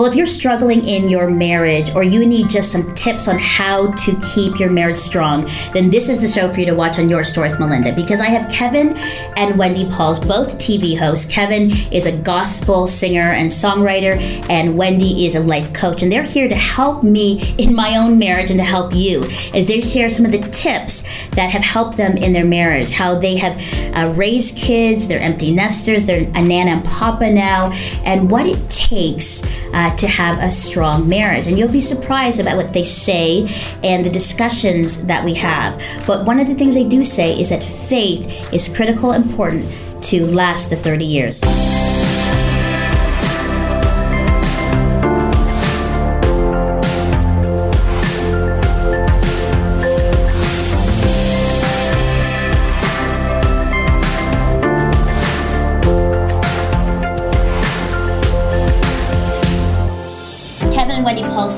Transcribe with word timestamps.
Well, 0.00 0.08
if 0.08 0.16
you're 0.16 0.26
struggling 0.26 0.86
in 0.86 1.10
your 1.10 1.28
marriage 1.28 1.94
or 1.94 2.02
you 2.02 2.24
need 2.24 2.48
just 2.48 2.72
some 2.72 2.94
tips 2.94 3.28
on 3.28 3.38
how 3.38 3.92
to 3.92 4.18
keep 4.34 4.58
your 4.58 4.70
marriage 4.70 4.96
strong, 4.96 5.46
then 5.74 5.90
this 5.90 6.08
is 6.08 6.22
the 6.22 6.28
show 6.28 6.48
for 6.48 6.58
you 6.58 6.64
to 6.64 6.74
watch 6.74 6.98
on 6.98 7.10
Your 7.10 7.22
Story 7.22 7.50
with 7.50 7.60
Melinda 7.60 7.94
because 7.94 8.18
I 8.18 8.28
have 8.28 8.50
Kevin 8.50 8.96
and 9.36 9.58
Wendy 9.58 9.90
Pauls, 9.90 10.18
both 10.18 10.56
TV 10.56 10.98
hosts. 10.98 11.30
Kevin 11.30 11.70
is 11.92 12.06
a 12.06 12.16
gospel 12.16 12.86
singer 12.86 13.32
and 13.32 13.50
songwriter, 13.50 14.18
and 14.48 14.78
Wendy 14.78 15.26
is 15.26 15.34
a 15.34 15.40
life 15.40 15.70
coach. 15.74 16.02
And 16.02 16.10
they're 16.10 16.22
here 16.22 16.48
to 16.48 16.54
help 16.54 17.02
me 17.02 17.54
in 17.58 17.74
my 17.74 17.98
own 17.98 18.18
marriage 18.18 18.48
and 18.48 18.58
to 18.58 18.64
help 18.64 18.94
you 18.94 19.24
as 19.52 19.66
they 19.66 19.82
share 19.82 20.08
some 20.08 20.24
of 20.24 20.32
the 20.32 20.40
tips 20.48 21.02
that 21.32 21.50
have 21.50 21.62
helped 21.62 21.98
them 21.98 22.16
in 22.16 22.32
their 22.32 22.46
marriage, 22.46 22.90
how 22.90 23.18
they 23.18 23.36
have 23.36 23.60
uh, 23.94 24.14
raised 24.14 24.56
kids, 24.56 25.08
they're 25.08 25.20
empty 25.20 25.52
nesters, 25.52 26.06
they're 26.06 26.26
a 26.34 26.42
nana 26.42 26.70
and 26.70 26.84
papa 26.86 27.30
now, 27.30 27.70
and 28.02 28.30
what 28.30 28.46
it 28.46 28.70
takes. 28.70 29.42
Uh, 29.74 29.89
to 29.98 30.06
have 30.06 30.38
a 30.38 30.50
strong 30.50 31.08
marriage. 31.08 31.46
And 31.46 31.58
you'll 31.58 31.68
be 31.68 31.80
surprised 31.80 32.40
about 32.40 32.56
what 32.56 32.72
they 32.72 32.84
say 32.84 33.46
and 33.82 34.04
the 34.04 34.10
discussions 34.10 35.02
that 35.04 35.24
we 35.24 35.34
have. 35.34 35.80
But 36.06 36.26
one 36.26 36.40
of 36.40 36.46
the 36.46 36.54
things 36.54 36.74
they 36.74 36.88
do 36.88 37.04
say 37.04 37.38
is 37.40 37.48
that 37.48 37.62
faith 37.62 38.52
is 38.52 38.68
critical 38.68 39.12
important 39.12 39.70
to 40.04 40.26
last 40.26 40.70
the 40.70 40.76
30 40.76 41.04
years. 41.04 41.89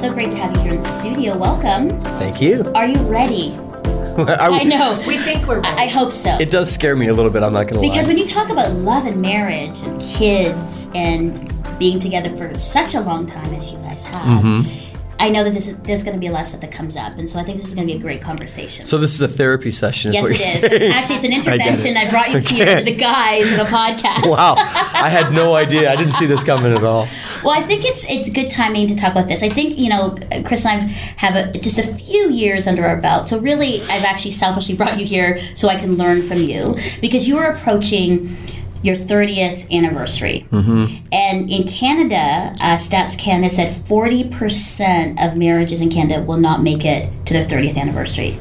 So 0.02 0.12
great 0.12 0.30
to 0.30 0.36
have 0.36 0.56
you 0.56 0.62
here 0.62 0.72
in 0.72 0.80
the 0.80 0.88
studio. 0.88 1.38
Welcome. 1.38 2.00
Thank 2.00 2.40
you. 2.40 2.64
Are 2.74 2.86
you 2.86 2.98
ready? 3.02 3.56
I 4.18 4.64
know. 4.64 5.00
We 5.06 5.18
think 5.18 5.46
we're 5.46 5.60
ready. 5.60 5.68
I, 5.68 5.84
I 5.84 5.86
hope 5.86 6.10
so. 6.10 6.36
It 6.40 6.50
does 6.50 6.72
scare 6.72 6.96
me 6.96 7.06
a 7.06 7.14
little 7.14 7.30
bit, 7.30 7.42
I'm 7.42 7.52
not 7.52 7.68
going 7.68 7.74
to 7.74 7.80
lie. 7.80 7.88
Because 7.88 8.06
when 8.08 8.18
you 8.18 8.26
talk 8.26 8.50
about 8.50 8.72
love 8.72 9.06
and 9.06 9.22
marriage 9.22 9.78
and 9.80 10.00
kids 10.00 10.90
and 10.94 11.52
being 11.78 12.00
together 12.00 12.36
for 12.36 12.58
such 12.58 12.94
a 12.94 13.00
long 13.00 13.26
time 13.26 13.54
as 13.54 13.70
you 13.70 13.78
guys 13.78 14.02
have, 14.02 14.22
mm-hmm 14.22 14.91
I 15.22 15.28
know 15.28 15.44
that 15.44 15.54
this 15.54 15.68
is 15.68 15.76
there's 15.78 16.02
going 16.02 16.16
to 16.16 16.20
be 16.20 16.26
a 16.26 16.32
lot 16.32 16.42
of 16.42 16.48
stuff 16.48 16.62
that 16.62 16.72
comes 16.72 16.96
up, 16.96 17.16
and 17.16 17.30
so 17.30 17.38
I 17.38 17.44
think 17.44 17.58
this 17.58 17.68
is 17.68 17.76
going 17.76 17.86
to 17.86 17.94
be 17.94 17.96
a 17.96 18.02
great 18.02 18.20
conversation. 18.20 18.86
So 18.86 18.98
this 18.98 19.14
is 19.14 19.20
a 19.20 19.28
therapy 19.28 19.70
session. 19.70 20.12
yes, 20.12 20.24
it 20.24 20.32
is. 20.32 20.40
Saying. 20.40 20.92
Actually, 20.92 21.14
it's 21.14 21.24
an 21.24 21.32
intervention. 21.54 21.96
I, 21.96 22.06
I 22.06 22.10
brought 22.10 22.30
you 22.32 22.38
here 22.40 22.78
for 22.78 22.84
the 22.84 22.96
guise 22.96 23.48
of 23.52 23.58
the 23.58 23.64
podcast. 23.64 24.28
Wow, 24.28 24.56
I 24.56 25.08
had 25.08 25.32
no 25.32 25.54
idea. 25.54 25.92
I 25.92 25.94
didn't 25.94 26.14
see 26.14 26.26
this 26.26 26.42
coming 26.42 26.72
at 26.72 26.82
all. 26.82 27.06
Well, 27.44 27.56
I 27.56 27.62
think 27.62 27.84
it's 27.84 28.04
it's 28.10 28.30
good 28.30 28.50
timing 28.50 28.88
to 28.88 28.96
talk 28.96 29.12
about 29.12 29.28
this. 29.28 29.44
I 29.44 29.48
think 29.48 29.78
you 29.78 29.90
know, 29.90 30.16
Chris 30.44 30.66
and 30.66 30.80
I 30.80 30.84
have 30.88 31.36
a, 31.36 31.56
just 31.56 31.78
a 31.78 31.84
few 31.84 32.28
years 32.28 32.66
under 32.66 32.84
our 32.84 33.00
belt, 33.00 33.28
so 33.28 33.38
really, 33.38 33.80
I've 33.82 34.04
actually 34.04 34.32
selfishly 34.32 34.74
brought 34.74 34.98
you 34.98 35.06
here 35.06 35.38
so 35.54 35.68
I 35.68 35.76
can 35.76 35.96
learn 35.96 36.22
from 36.22 36.38
you 36.38 36.76
because 37.00 37.28
you 37.28 37.38
are 37.38 37.52
approaching 37.52 38.36
your 38.82 38.96
30th 38.96 39.70
anniversary. 39.70 40.46
Mm-hmm. 40.50 41.06
And 41.12 41.50
in 41.50 41.66
Canada, 41.66 42.54
uh, 42.60 42.76
Stats 42.76 43.18
Canada 43.18 43.48
said 43.48 43.68
40% 43.68 45.24
of 45.24 45.36
marriages 45.36 45.80
in 45.80 45.88
Canada 45.88 46.22
will 46.22 46.38
not 46.38 46.62
make 46.62 46.84
it 46.84 47.08
to 47.26 47.32
their 47.32 47.44
30th 47.44 47.76
anniversary. 47.76 48.38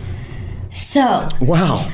So. 0.69 1.27
Wow. 1.39 1.89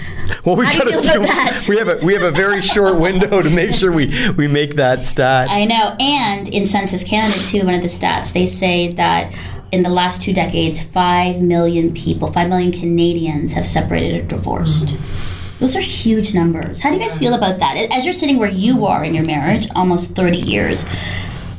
Well, 0.45 0.55
we 0.55 0.65
got 0.65 0.87
few, 0.87 1.69
we 1.69 1.79
have 1.79 1.87
a 1.87 2.05
we 2.05 2.13
have 2.13 2.23
a 2.23 2.31
very 2.31 2.61
short 2.61 2.99
window 2.99 3.41
to 3.41 3.49
make 3.49 3.73
sure 3.73 3.91
we 3.91 4.31
we 4.33 4.47
make 4.47 4.75
that 4.75 5.03
stat. 5.03 5.49
I 5.49 5.65
know, 5.65 5.95
and 5.99 6.49
in 6.49 6.65
Census 6.65 7.03
Canada 7.03 7.39
too, 7.45 7.65
one 7.65 7.73
of 7.73 7.81
the 7.81 7.87
stats 7.87 8.33
they 8.33 8.45
say 8.45 8.91
that 8.93 9.33
in 9.71 9.83
the 9.83 9.89
last 9.89 10.21
two 10.21 10.33
decades, 10.33 10.81
five 10.81 11.41
million 11.41 11.93
people, 11.93 12.31
five 12.31 12.49
million 12.49 12.71
Canadians 12.71 13.53
have 13.53 13.65
separated 13.67 14.25
or 14.25 14.27
divorced. 14.27 14.95
Mm-hmm. 14.95 15.16
Those 15.59 15.75
are 15.75 15.81
huge 15.81 16.33
numbers. 16.33 16.81
How 16.81 16.89
do 16.89 16.95
you 16.95 17.01
guys 17.01 17.17
feel 17.17 17.33
about 17.33 17.59
that? 17.59 17.75
As 17.91 18.05
you're 18.05 18.13
sitting 18.13 18.37
where 18.37 18.49
you 18.49 18.85
are 18.85 19.03
in 19.03 19.15
your 19.15 19.25
marriage, 19.25 19.67
almost 19.75 20.15
30 20.15 20.37
years, 20.37 20.85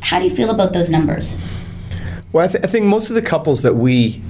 how 0.00 0.18
do 0.18 0.24
you 0.24 0.30
feel 0.30 0.50
about 0.50 0.72
those 0.72 0.88
numbers? 0.88 1.40
Well, 2.32 2.44
I, 2.44 2.48
th- 2.48 2.64
I 2.64 2.66
think 2.68 2.86
most 2.86 3.08
of 3.08 3.16
the 3.16 3.22
couples 3.22 3.62
that 3.62 3.74
we 3.74 4.22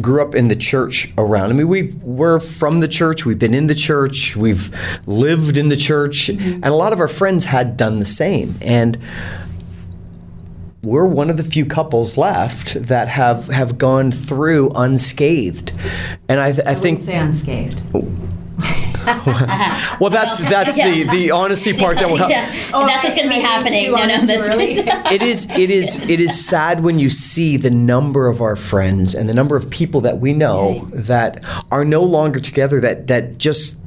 grew 0.00 0.22
up 0.22 0.34
in 0.34 0.48
the 0.48 0.56
church 0.56 1.12
around. 1.18 1.50
I 1.50 1.52
mean, 1.54 1.68
we 1.68 1.92
we're 2.02 2.40
from 2.40 2.80
the 2.80 2.88
church. 2.88 3.26
We've 3.26 3.38
been 3.38 3.54
in 3.54 3.66
the 3.66 3.74
church. 3.74 4.36
We've 4.36 4.74
lived 5.06 5.56
in 5.56 5.68
the 5.68 5.76
church, 5.76 6.28
mm-hmm. 6.28 6.54
and 6.54 6.64
a 6.64 6.74
lot 6.74 6.92
of 6.92 7.00
our 7.00 7.08
friends 7.08 7.46
had 7.46 7.76
done 7.76 7.98
the 7.98 8.06
same. 8.06 8.56
And 8.62 8.98
we're 10.82 11.04
one 11.04 11.28
of 11.28 11.36
the 11.36 11.44
few 11.44 11.66
couples 11.66 12.16
left 12.16 12.74
that 12.74 13.08
have 13.08 13.48
have 13.48 13.78
gone 13.78 14.12
through 14.12 14.70
unscathed. 14.74 15.76
And 16.28 16.40
I, 16.40 16.52
th- 16.52 16.66
I, 16.66 16.72
I 16.72 16.74
think 16.74 17.00
say 17.00 17.16
unscathed. 17.16 17.82
Well, 20.00 20.10
that's 20.10 20.38
that's 20.38 20.76
yeah. 20.76 20.90
the 20.90 21.02
the 21.04 21.30
honesty 21.30 21.72
part 21.72 21.98
that 21.98 22.08
will 22.08 22.16
help. 22.16 22.30
Yeah. 22.30 22.52
Oh, 22.72 22.86
that's 22.86 23.04
what's 23.04 23.16
going 23.16 23.28
to 23.28 23.34
be 23.34 23.40
happening. 23.40 23.92
No, 23.92 24.06
no, 24.06 24.26
that's 24.26 24.48
really. 24.48 24.78
it 25.14 25.22
is 25.22 25.48
it 25.50 25.70
is 25.70 25.98
it 26.10 26.20
is 26.20 26.44
sad 26.44 26.82
when 26.82 26.98
you 26.98 27.08
see 27.10 27.56
the 27.56 27.70
number 27.70 28.28
of 28.28 28.40
our 28.40 28.56
friends 28.56 29.14
and 29.14 29.28
the 29.28 29.34
number 29.34 29.56
of 29.56 29.70
people 29.70 30.00
that 30.02 30.18
we 30.18 30.32
know 30.32 30.88
that 30.92 31.44
are 31.70 31.84
no 31.84 32.02
longer 32.02 32.40
together. 32.40 32.80
That 32.80 33.06
that 33.06 33.38
just 33.38 33.77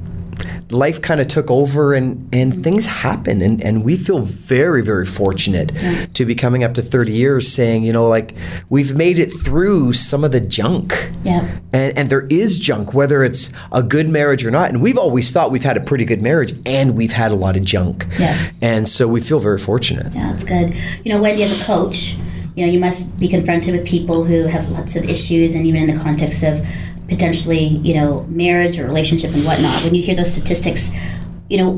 life 0.72 1.00
kind 1.00 1.20
of 1.20 1.28
took 1.28 1.50
over 1.50 1.94
and, 1.94 2.28
and 2.34 2.62
things 2.62 2.86
happen. 2.86 3.42
And, 3.42 3.62
and 3.62 3.84
we 3.84 3.96
feel 3.96 4.20
very, 4.20 4.82
very 4.82 5.06
fortunate 5.06 5.72
yeah. 5.74 6.06
to 6.14 6.24
be 6.24 6.34
coming 6.34 6.64
up 6.64 6.74
to 6.74 6.82
30 6.82 7.12
years 7.12 7.50
saying, 7.50 7.84
you 7.84 7.92
know, 7.92 8.08
like 8.08 8.34
we've 8.68 8.94
made 8.94 9.18
it 9.18 9.28
through 9.28 9.92
some 9.92 10.24
of 10.24 10.32
the 10.32 10.40
junk. 10.40 11.10
Yeah. 11.22 11.58
And, 11.72 11.96
and 11.96 12.10
there 12.10 12.26
is 12.28 12.58
junk, 12.58 12.94
whether 12.94 13.22
it's 13.22 13.50
a 13.72 13.82
good 13.82 14.08
marriage 14.08 14.44
or 14.44 14.50
not. 14.50 14.70
And 14.70 14.82
we've 14.82 14.98
always 14.98 15.30
thought 15.30 15.50
we've 15.50 15.62
had 15.62 15.76
a 15.76 15.80
pretty 15.80 16.04
good 16.04 16.22
marriage 16.22 16.54
and 16.66 16.96
we've 16.96 17.12
had 17.12 17.32
a 17.32 17.36
lot 17.36 17.56
of 17.56 17.64
junk. 17.64 18.06
Yeah. 18.18 18.50
And 18.60 18.88
so 18.88 19.08
we 19.08 19.20
feel 19.20 19.40
very 19.40 19.58
fortunate. 19.58 20.12
Yeah, 20.12 20.32
that's 20.32 20.44
good. 20.44 20.74
You 21.04 21.12
know, 21.12 21.20
Wendy, 21.20 21.42
as 21.42 21.60
a 21.60 21.64
coach, 21.64 22.16
you 22.54 22.66
know, 22.66 22.72
you 22.72 22.78
must 22.78 23.18
be 23.18 23.28
confronted 23.28 23.72
with 23.72 23.86
people 23.86 24.24
who 24.24 24.44
have 24.44 24.68
lots 24.70 24.94
of 24.94 25.04
issues, 25.04 25.54
and 25.54 25.66
even 25.66 25.88
in 25.88 25.94
the 25.94 26.02
context 26.02 26.42
of 26.42 26.64
potentially, 27.12 27.66
you 27.66 27.94
know, 27.94 28.24
marriage 28.30 28.78
or 28.78 28.84
relationship 28.84 29.34
and 29.34 29.44
whatnot, 29.44 29.84
when 29.84 29.94
you 29.94 30.02
hear 30.02 30.14
those 30.14 30.32
statistics, 30.32 30.90
you 31.50 31.58
know, 31.58 31.72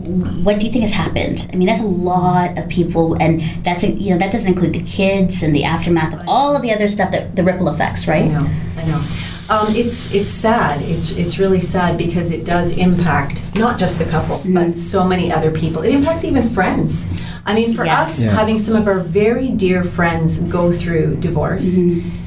what 0.44 0.60
do 0.60 0.66
you 0.66 0.72
think 0.72 0.82
has 0.82 0.92
happened? 0.92 1.48
I 1.52 1.56
mean, 1.56 1.66
that's 1.66 1.80
a 1.80 1.86
lot 1.86 2.56
of 2.56 2.68
people, 2.68 3.14
and 3.14 3.40
that's 3.64 3.82
a, 3.82 3.90
you 3.90 4.10
know 4.10 4.18
that 4.18 4.30
doesn't 4.30 4.52
include 4.52 4.72
the 4.72 4.84
kids 4.84 5.42
and 5.42 5.54
the 5.54 5.64
aftermath 5.64 6.14
of 6.14 6.28
all 6.28 6.54
of 6.54 6.62
the 6.62 6.72
other 6.72 6.86
stuff 6.86 7.10
that 7.10 7.34
the 7.34 7.42
ripple 7.42 7.68
effects, 7.68 8.06
right? 8.06 8.22
I 8.22 8.28
know, 8.28 8.50
I 8.76 8.84
know. 8.84 9.04
Um, 9.50 9.74
it's 9.74 10.14
it's 10.14 10.30
sad. 10.30 10.80
It's 10.82 11.10
it's 11.10 11.38
really 11.40 11.60
sad 11.60 11.98
because 11.98 12.30
it 12.30 12.44
does 12.44 12.76
impact 12.78 13.42
not 13.56 13.76
just 13.76 13.98
the 13.98 14.04
couple, 14.04 14.38
mm-hmm. 14.38 14.54
but 14.54 14.76
so 14.76 15.04
many 15.04 15.32
other 15.32 15.50
people. 15.50 15.82
It 15.82 15.92
impacts 15.92 16.22
even 16.22 16.48
friends. 16.48 17.08
I 17.44 17.54
mean, 17.54 17.74
for 17.74 17.84
yes. 17.84 17.98
us, 17.98 18.24
yeah. 18.24 18.30
having 18.30 18.60
some 18.60 18.76
of 18.76 18.86
our 18.86 19.00
very 19.00 19.48
dear 19.50 19.82
friends 19.82 20.38
go 20.44 20.70
through 20.70 21.16
divorce. 21.16 21.78
Mm-hmm 21.78 22.23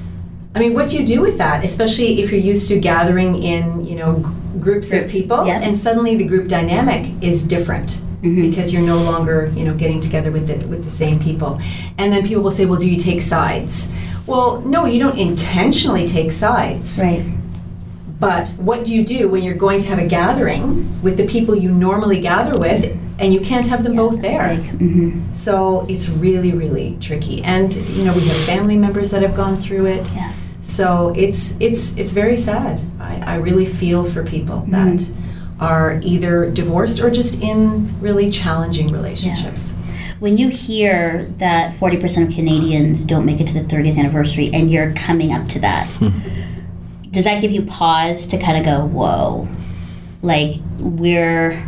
I 0.57 0.59
mean, 0.59 0.73
what 0.73 0.89
do 0.89 0.97
you 0.97 1.05
do 1.05 1.21
with 1.21 1.37
that, 1.37 1.63
especially 1.63 2.19
if 2.23 2.31
you're 2.31 2.41
used 2.41 2.67
to 2.69 2.79
gathering 2.79 3.43
in, 3.43 3.85
you 3.85 3.95
know, 3.95 4.13
groups, 4.59 4.89
groups. 4.89 5.13
of 5.13 5.21
people, 5.21 5.45
yep. 5.45 5.61
and 5.61 5.77
suddenly 5.77 6.15
the 6.15 6.23
group 6.25 6.47
dynamic 6.47 7.11
is 7.21 7.43
different. 7.43 8.01
Mm-hmm. 8.17 8.49
because 8.49 8.73
you're 8.73 8.81
no 8.81 8.97
longer 8.97 9.51
you 9.55 9.63
know 9.63 9.75
getting 9.75 10.01
together 10.01 10.31
with 10.31 10.47
the 10.47 10.67
with 10.67 10.83
the 10.83 10.89
same 10.89 11.19
people 11.19 11.61
and 11.99 12.11
then 12.11 12.25
people 12.25 12.41
will 12.41 12.49
say 12.49 12.65
well 12.65 12.79
do 12.79 12.89
you 12.89 12.97
take 12.97 13.21
sides 13.21 13.93
well 14.25 14.59
no 14.61 14.85
you 14.85 14.97
don't 14.97 15.19
intentionally 15.19 16.07
take 16.07 16.31
sides 16.31 16.99
right 16.99 17.23
but 18.19 18.49
what 18.57 18.83
do 18.83 18.95
you 18.95 19.05
do 19.05 19.29
when 19.29 19.43
you're 19.43 19.53
going 19.53 19.77
to 19.77 19.85
have 19.85 19.99
a 19.99 20.07
gathering 20.07 20.99
with 21.03 21.17
the 21.17 21.27
people 21.27 21.55
you 21.55 21.71
normally 21.71 22.19
gather 22.19 22.59
with 22.59 22.99
and 23.19 23.35
you 23.35 23.39
can't 23.39 23.67
have 23.67 23.83
them 23.83 23.93
yeah, 23.93 23.99
both 23.99 24.19
there 24.19 24.57
mm-hmm. 24.57 25.31
so 25.31 25.85
it's 25.87 26.09
really 26.09 26.53
really 26.53 26.97
tricky 26.99 27.43
and 27.43 27.75
you 27.75 28.03
know 28.03 28.13
we 28.15 28.27
have 28.27 28.37
family 28.47 28.77
members 28.77 29.11
that 29.11 29.21
have 29.21 29.35
gone 29.35 29.55
through 29.55 29.85
it 29.85 30.11
yeah 30.15 30.33
so 30.67 31.13
it's 31.15 31.55
it's 31.61 31.95
it's 31.97 32.11
very 32.11 32.35
sad. 32.35 32.81
I, 32.99 33.21
I 33.21 33.35
really 33.37 33.65
feel 33.65 34.03
for 34.03 34.23
people 34.23 34.57
mm-hmm. 34.57 34.97
that 34.97 35.09
are 35.61 35.99
either 36.03 36.51
divorced 36.51 36.99
or 36.99 37.09
just 37.09 37.41
in 37.41 37.99
really 38.01 38.29
challenging 38.29 38.89
relationships. 38.89 39.73
Yeah. 39.73 39.83
When 40.19 40.37
you 40.37 40.49
hear 40.49 41.25
that 41.37 41.73
40% 41.73 42.27
of 42.27 42.33
Canadians 42.33 43.03
don't 43.05 43.25
make 43.25 43.39
it 43.39 43.47
to 43.47 43.53
the 43.53 43.61
30th 43.61 43.97
anniversary 43.97 44.51
and 44.53 44.69
you're 44.69 44.93
coming 44.93 45.31
up 45.31 45.47
to 45.49 45.59
that, 45.59 45.89
does 47.11 47.23
that 47.23 47.41
give 47.41 47.51
you 47.51 47.63
pause 47.63 48.27
to 48.27 48.37
kind 48.37 48.57
of 48.57 48.65
go, 48.65 48.85
whoa, 48.85 49.47
like 50.21 50.55
we're, 50.79 51.63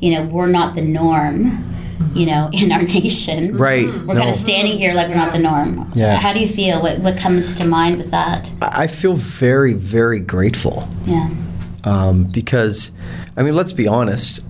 you 0.00 0.12
know, 0.12 0.24
we're 0.26 0.46
not 0.46 0.74
the 0.74 0.82
norm? 0.82 1.71
You 2.14 2.26
know, 2.26 2.50
in 2.52 2.72
our 2.72 2.82
nation. 2.82 3.56
Right. 3.56 3.86
We're 3.86 4.14
no. 4.14 4.14
kind 4.14 4.28
of 4.28 4.34
standing 4.34 4.76
here 4.76 4.92
like 4.92 5.08
we're 5.08 5.14
not 5.14 5.32
the 5.32 5.38
norm. 5.38 5.90
Yeah. 5.94 6.16
How 6.16 6.32
do 6.32 6.40
you 6.40 6.48
feel? 6.48 6.82
What, 6.82 6.98
what 7.00 7.16
comes 7.16 7.54
to 7.54 7.64
mind 7.64 7.98
with 7.98 8.10
that? 8.10 8.50
I 8.60 8.86
feel 8.86 9.14
very, 9.14 9.72
very 9.72 10.20
grateful. 10.20 10.88
Yeah. 11.06 11.30
Um, 11.84 12.24
because, 12.24 12.92
I 13.36 13.42
mean, 13.42 13.54
let's 13.54 13.72
be 13.72 13.88
honest. 13.88 14.40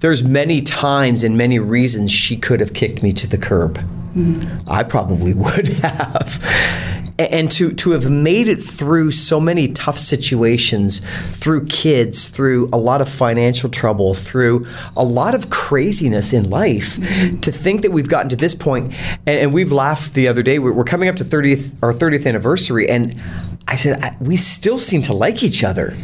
There's 0.00 0.22
many 0.22 0.62
times 0.62 1.24
and 1.24 1.36
many 1.36 1.58
reasons 1.58 2.12
she 2.12 2.36
could 2.36 2.60
have 2.60 2.72
kicked 2.72 3.02
me 3.02 3.10
to 3.12 3.26
the 3.26 3.38
curb. 3.38 3.78
Mm. 4.14 4.62
I 4.66 4.84
probably 4.84 5.34
would 5.34 5.68
have 5.68 6.97
and 7.18 7.50
to 7.50 7.72
to 7.72 7.90
have 7.90 8.10
made 8.10 8.46
it 8.46 8.62
through 8.62 9.10
so 9.10 9.40
many 9.40 9.68
tough 9.68 9.98
situations 9.98 11.02
through 11.32 11.66
kids 11.66 12.28
through 12.28 12.68
a 12.72 12.76
lot 12.78 13.00
of 13.00 13.08
financial 13.08 13.68
trouble 13.68 14.14
through 14.14 14.64
a 14.96 15.04
lot 15.04 15.34
of 15.34 15.50
craziness 15.50 16.32
in 16.32 16.48
life 16.48 16.96
mm-hmm. 16.96 17.38
to 17.40 17.50
think 17.50 17.82
that 17.82 17.90
we've 17.90 18.08
gotten 18.08 18.28
to 18.28 18.36
this 18.36 18.54
point 18.54 18.92
and, 19.26 19.38
and 19.38 19.52
we've 19.52 19.72
laughed 19.72 20.14
the 20.14 20.28
other 20.28 20.42
day 20.42 20.58
we're, 20.58 20.72
we're, 20.72 20.84
coming 20.84 21.08
up 21.08 21.16
to 21.16 21.24
30th 21.24 21.72
our 21.82 21.92
30th 21.92 22.26
anniversary 22.26 22.88
and 22.88 23.20
I 23.68 23.76
said, 23.76 24.02
I, 24.02 24.16
we 24.18 24.36
still 24.36 24.78
seem 24.78 25.02
to 25.02 25.12
like 25.12 25.42
each 25.42 25.62
other. 25.62 25.94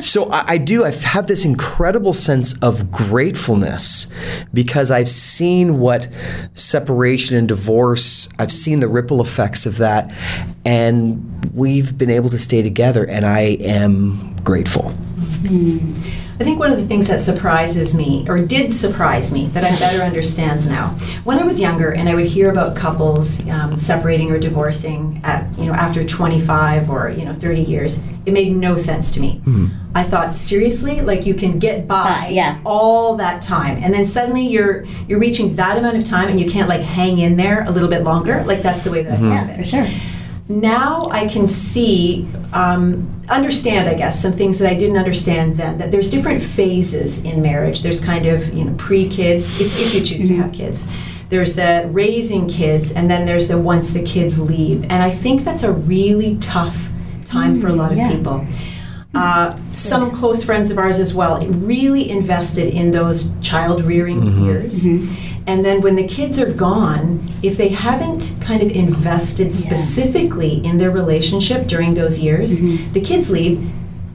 so 0.00 0.30
I, 0.30 0.52
I, 0.52 0.58
do, 0.58 0.84
I 0.84 0.90
have 0.90 1.26
this 1.26 1.44
incredible 1.44 2.14
sense 2.14 2.58
of 2.62 2.90
gratefulness 2.90 4.08
because 4.54 4.90
I've 4.90 5.08
seen 5.08 5.78
what 5.78 6.08
separation 6.54 7.36
and 7.36 7.46
divorce, 7.46 8.30
I've 8.38 8.50
seen 8.50 8.80
the 8.80 8.88
ripple 8.88 9.20
effects 9.20 9.66
of 9.66 9.76
that, 9.76 10.10
and 10.64 11.52
we've 11.54 11.96
been 11.98 12.10
able 12.10 12.30
to 12.30 12.38
stay 12.38 12.62
together, 12.62 13.06
and 13.06 13.26
I 13.26 13.58
am 13.60 14.34
grateful. 14.42 14.92
Mm. 15.42 16.19
I 16.40 16.42
think 16.42 16.58
one 16.58 16.72
of 16.72 16.78
the 16.78 16.86
things 16.86 17.06
that 17.08 17.20
surprises 17.20 17.94
me, 17.94 18.24
or 18.26 18.38
did 18.38 18.72
surprise 18.72 19.30
me, 19.30 19.48
that 19.48 19.62
I 19.62 19.78
better 19.78 20.02
understand 20.02 20.66
now. 20.66 20.88
When 21.24 21.38
I 21.38 21.44
was 21.44 21.60
younger, 21.60 21.92
and 21.92 22.08
I 22.08 22.14
would 22.14 22.24
hear 22.24 22.50
about 22.50 22.74
couples 22.74 23.46
um, 23.50 23.76
separating 23.76 24.30
or 24.30 24.38
divorcing 24.38 25.20
at 25.22 25.46
you 25.58 25.66
know 25.66 25.74
after 25.74 26.02
25 26.02 26.88
or 26.88 27.10
you 27.10 27.26
know 27.26 27.34
30 27.34 27.60
years, 27.60 28.02
it 28.24 28.32
made 28.32 28.56
no 28.56 28.78
sense 28.78 29.12
to 29.12 29.20
me. 29.20 29.42
Mm-hmm. 29.44 29.66
I 29.94 30.02
thought 30.02 30.32
seriously, 30.32 31.02
like 31.02 31.26
you 31.26 31.34
can 31.34 31.58
get 31.58 31.86
by 31.86 32.28
uh, 32.28 32.30
yeah. 32.30 32.58
all 32.64 33.18
that 33.18 33.42
time, 33.42 33.76
and 33.76 33.92
then 33.92 34.06
suddenly 34.06 34.46
you're 34.46 34.86
you're 35.08 35.20
reaching 35.20 35.56
that 35.56 35.76
amount 35.76 35.98
of 35.98 36.04
time, 36.04 36.30
and 36.30 36.40
you 36.40 36.48
can't 36.48 36.70
like 36.70 36.80
hang 36.80 37.18
in 37.18 37.36
there 37.36 37.64
a 37.64 37.70
little 37.70 37.90
bit 37.90 38.02
longer. 38.02 38.42
Like 38.44 38.62
that's 38.62 38.82
the 38.82 38.90
way 38.90 39.02
that 39.02 39.18
mm-hmm. 39.18 39.26
I 39.26 39.40
thought 39.40 39.48
yeah, 39.48 39.56
for 39.56 39.62
sure 39.62 40.09
now 40.50 41.06
I 41.10 41.28
can 41.28 41.46
see, 41.46 42.28
um, 42.52 43.22
understand, 43.28 43.88
I 43.88 43.94
guess, 43.94 44.20
some 44.20 44.32
things 44.32 44.58
that 44.58 44.68
I 44.68 44.74
didn't 44.74 44.96
understand 44.96 45.56
then. 45.56 45.78
That 45.78 45.90
there's 45.92 46.10
different 46.10 46.42
phases 46.42 47.22
in 47.24 47.40
marriage. 47.40 47.82
There's 47.82 48.00
kind 48.00 48.26
of 48.26 48.52
you 48.52 48.64
know 48.64 48.74
pre-kids, 48.76 49.60
if, 49.60 49.80
if 49.80 49.94
you 49.94 50.02
choose 50.02 50.28
mm-hmm. 50.28 50.40
to 50.40 50.46
have 50.46 50.52
kids. 50.52 50.88
There's 51.28 51.54
the 51.54 51.88
raising 51.92 52.48
kids, 52.48 52.90
and 52.90 53.08
then 53.08 53.24
there's 53.24 53.46
the 53.46 53.56
once 53.56 53.90
the 53.90 54.02
kids 54.02 54.40
leave. 54.40 54.82
And 54.84 55.02
I 55.02 55.10
think 55.10 55.44
that's 55.44 55.62
a 55.62 55.70
really 55.72 56.36
tough 56.38 56.90
time 57.24 57.56
mm, 57.56 57.60
for 57.60 57.68
a 57.68 57.72
lot 57.72 57.92
of 57.92 57.98
yeah. 57.98 58.10
people. 58.10 58.44
Uh, 59.12 59.58
some 59.72 60.10
close 60.12 60.44
friends 60.44 60.70
of 60.70 60.78
ours 60.78 60.98
as 60.98 61.12
well 61.12 61.40
really 61.48 62.08
invested 62.08 62.72
in 62.72 62.92
those 62.92 63.34
child 63.40 63.82
rearing 63.82 64.20
mm-hmm. 64.20 64.44
years. 64.44 64.84
Mm-hmm 64.84 65.30
and 65.50 65.64
then 65.64 65.80
when 65.80 65.96
the 65.96 66.06
kids 66.06 66.38
are 66.38 66.52
gone, 66.52 67.26
if 67.42 67.56
they 67.56 67.68
haven't 67.68 68.36
kind 68.40 68.62
of 68.62 68.70
invested 68.70 69.54
specifically 69.54 70.60
yeah. 70.60 70.70
in 70.70 70.78
their 70.78 70.92
relationship 70.92 71.66
during 71.66 71.94
those 71.94 72.20
years, 72.20 72.60
mm-hmm. 72.60 72.92
the 72.92 73.00
kids 73.00 73.30
leave 73.30 73.68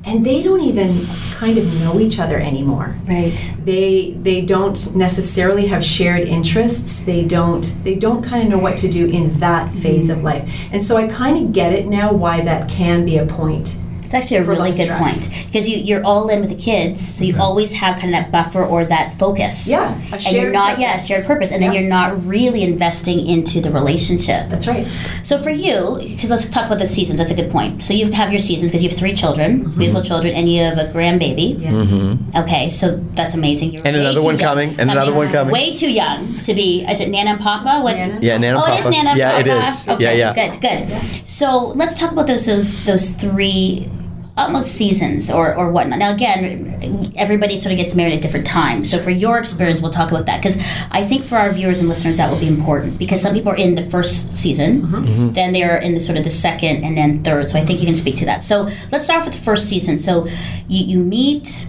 and 0.05 0.25
they 0.25 0.43
don't 0.43 0.61
even 0.61 1.05
kind 1.33 1.57
of 1.57 1.65
know 1.79 1.99
each 1.99 2.19
other 2.19 2.37
anymore. 2.37 2.95
Right. 3.07 3.53
They 3.65 4.11
they 4.11 4.41
don't 4.41 4.95
necessarily 4.95 5.65
have 5.65 5.83
shared 5.83 6.27
interests. 6.27 7.01
They 7.01 7.25
don't 7.25 7.63
they 7.83 7.95
don't 7.95 8.23
kind 8.23 8.43
of 8.43 8.49
know 8.49 8.59
what 8.59 8.77
to 8.77 8.87
do 8.87 9.07
in 9.07 9.39
that 9.39 9.73
phase 9.73 10.09
mm-hmm. 10.09 10.19
of 10.19 10.23
life. 10.23 10.49
And 10.71 10.83
so 10.83 10.95
I 10.95 11.07
kind 11.07 11.37
of 11.43 11.53
get 11.53 11.73
it 11.73 11.87
now 11.87 12.13
why 12.13 12.41
that 12.41 12.69
can 12.69 13.03
be 13.03 13.17
a 13.17 13.25
point 13.25 13.77
it's 14.05 14.13
actually 14.13 14.37
a 14.37 14.45
really 14.45 14.71
good 14.71 14.85
stress. 14.85 15.29
point 15.29 15.45
because 15.47 15.67
you, 15.67 15.77
you're 15.77 16.03
all 16.03 16.29
in 16.29 16.41
with 16.41 16.49
the 16.49 16.55
kids, 16.55 17.01
so 17.01 17.25
you 17.25 17.35
always 17.39 17.73
have 17.73 17.99
kind 17.99 18.13
of 18.13 18.21
that 18.21 18.31
buffer 18.31 18.63
or 18.63 18.85
that 18.85 19.13
focus. 19.13 19.67
Yeah, 19.67 19.99
and 20.11 20.23
you're 20.31 20.51
not 20.51 20.75
purpose. 20.75 20.81
yeah 20.81 20.97
shared 20.97 21.25
purpose, 21.25 21.51
and 21.51 21.61
yeah. 21.61 21.69
then 21.69 21.79
you're 21.81 21.89
not 21.89 22.23
really 22.23 22.61
investing 22.61 23.27
into 23.27 23.59
the 23.59 23.71
relationship. 23.71 24.47
That's 24.49 24.67
right. 24.67 24.85
So 25.23 25.39
for 25.39 25.49
you, 25.49 25.97
because 25.99 26.29
let's 26.29 26.47
talk 26.47 26.67
about 26.67 26.77
the 26.77 26.85
seasons. 26.85 27.17
That's 27.17 27.31
a 27.31 27.35
good 27.35 27.49
point. 27.49 27.81
So 27.81 27.95
you 27.95 28.11
have 28.11 28.31
your 28.31 28.39
seasons 28.39 28.69
because 28.69 28.83
you 28.83 28.89
have 28.89 28.97
three 28.97 29.15
children, 29.15 29.65
mm-hmm. 29.65 29.79
beautiful 29.79 30.03
children, 30.03 30.35
and 30.35 30.47
you 30.47 30.61
have 30.61 30.77
a 30.77 30.91
grandbaby. 30.93 31.59
Yes. 31.59 31.73
Mm-hmm. 31.73 32.37
Okay, 32.37 32.69
so 32.69 32.97
that's 33.15 33.33
amazing. 33.33 33.71
You're 33.71 33.87
and 33.87 33.95
another 33.95 34.21
one 34.21 34.37
coming, 34.37 34.79
and 34.79 34.91
another 34.91 35.15
one 35.15 35.31
coming. 35.31 35.51
Way 35.51 35.73
too 35.73 35.91
young 35.91 36.37
to 36.41 36.53
be. 36.53 36.85
Is 36.85 37.01
it 37.01 37.09
Nana 37.09 37.31
and 37.31 37.39
Papa? 37.39 37.81
What? 37.81 37.95
Nana 37.95 38.19
yeah, 38.21 38.37
Nana. 38.37 38.59
Oh, 38.59 38.61
Papa. 38.61 38.73
it 38.73 38.79
is 38.79 38.89
Nana. 38.91 39.17
Yeah, 39.17 39.31
Papa. 39.31 39.41
it 39.41 39.47
is. 39.47 39.87
Okay, 39.87 40.17
yeah, 40.17 40.33
yeah. 40.35 40.49
Good, 40.51 40.61
good. 40.61 41.27
So 41.27 41.69
let's 41.69 41.99
talk 41.99 42.11
about 42.11 42.27
those 42.27 42.45
those 42.45 42.85
those 42.85 43.09
three 43.09 43.89
almost 44.37 44.73
seasons 44.73 45.31
or, 45.31 45.55
or 45.55 45.71
whatnot. 45.71 45.99
Now, 45.99 46.13
again, 46.13 47.13
everybody 47.15 47.57
sort 47.57 47.71
of 47.71 47.77
gets 47.77 47.95
married 47.95 48.13
at 48.13 48.21
different 48.21 48.45
times. 48.45 48.89
So, 48.89 48.99
for 48.99 49.09
your 49.09 49.37
experience, 49.37 49.81
we'll 49.81 49.91
talk 49.91 50.11
about 50.11 50.25
that 50.25 50.41
because 50.41 50.57
I 50.91 51.05
think 51.05 51.25
for 51.25 51.37
our 51.37 51.51
viewers 51.51 51.79
and 51.79 51.87
listeners, 51.87 52.17
that 52.17 52.29
will 52.29 52.39
be 52.39 52.47
important 52.47 52.97
because 52.97 53.21
some 53.21 53.33
people 53.33 53.51
are 53.51 53.57
in 53.57 53.75
the 53.75 53.89
first 53.89 54.35
season, 54.35 54.81
mm-hmm. 54.81 54.95
mm-hmm. 54.95 55.33
then 55.33 55.53
they're 55.53 55.77
in 55.77 55.93
the 55.93 56.01
sort 56.01 56.17
of 56.17 56.23
the 56.23 56.29
second 56.29 56.83
and 56.83 56.97
then 56.97 57.23
third. 57.23 57.49
So, 57.49 57.57
I 57.57 57.65
think 57.65 57.79
you 57.79 57.85
can 57.85 57.95
speak 57.95 58.15
to 58.17 58.25
that. 58.25 58.43
So, 58.43 58.67
let's 58.91 59.05
start 59.05 59.25
with 59.25 59.33
the 59.33 59.41
first 59.41 59.69
season. 59.69 59.97
So, 59.97 60.27
you, 60.67 60.85
you 60.85 60.97
meet, 60.97 61.67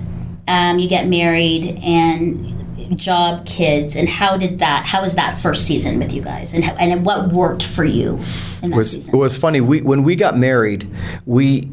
um, 0.49 0.79
you 0.79 0.89
get 0.89 1.07
married, 1.07 1.79
and 1.83 2.53
job 2.95 3.45
kids 3.47 3.97
and 3.97 4.09
how 4.09 4.37
did 4.37 4.61
that 4.61 4.87
how 4.87 5.03
was 5.03 5.17
that 5.17 5.37
first 5.37 5.67
season 5.67 5.99
with 5.99 6.13
you 6.13 6.23
guys 6.23 6.55
and 6.55 6.63
how, 6.63 6.73
and 6.75 7.05
what 7.05 7.33
worked 7.33 7.65
for 7.65 7.83
you 7.83 8.15
in 8.63 8.71
that 8.71 8.77
was, 8.77 8.93
season 8.93 9.13
it 9.13 9.19
was 9.19 9.37
funny 9.37 9.61
we 9.61 9.81
when 9.81 10.05
we 10.05 10.15
got 10.15 10.39
married 10.39 10.89
we 11.25 11.69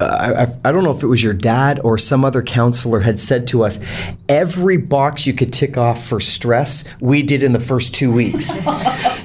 I, 0.00 0.46
I, 0.64 0.72
don't 0.72 0.84
know 0.84 0.92
if 0.92 1.02
it 1.02 1.06
was 1.06 1.22
your 1.22 1.34
dad 1.34 1.80
or 1.82 1.98
some 1.98 2.24
other 2.24 2.42
counselor 2.42 3.00
had 3.00 3.18
said 3.18 3.48
to 3.48 3.64
us, 3.64 3.80
every 4.28 4.76
box 4.76 5.26
you 5.26 5.32
could 5.32 5.52
tick 5.52 5.76
off 5.76 6.04
for 6.04 6.20
stress, 6.20 6.84
we 7.00 7.22
did 7.22 7.42
in 7.42 7.52
the 7.52 7.60
first 7.60 7.94
two 7.94 8.12
weeks. 8.12 8.58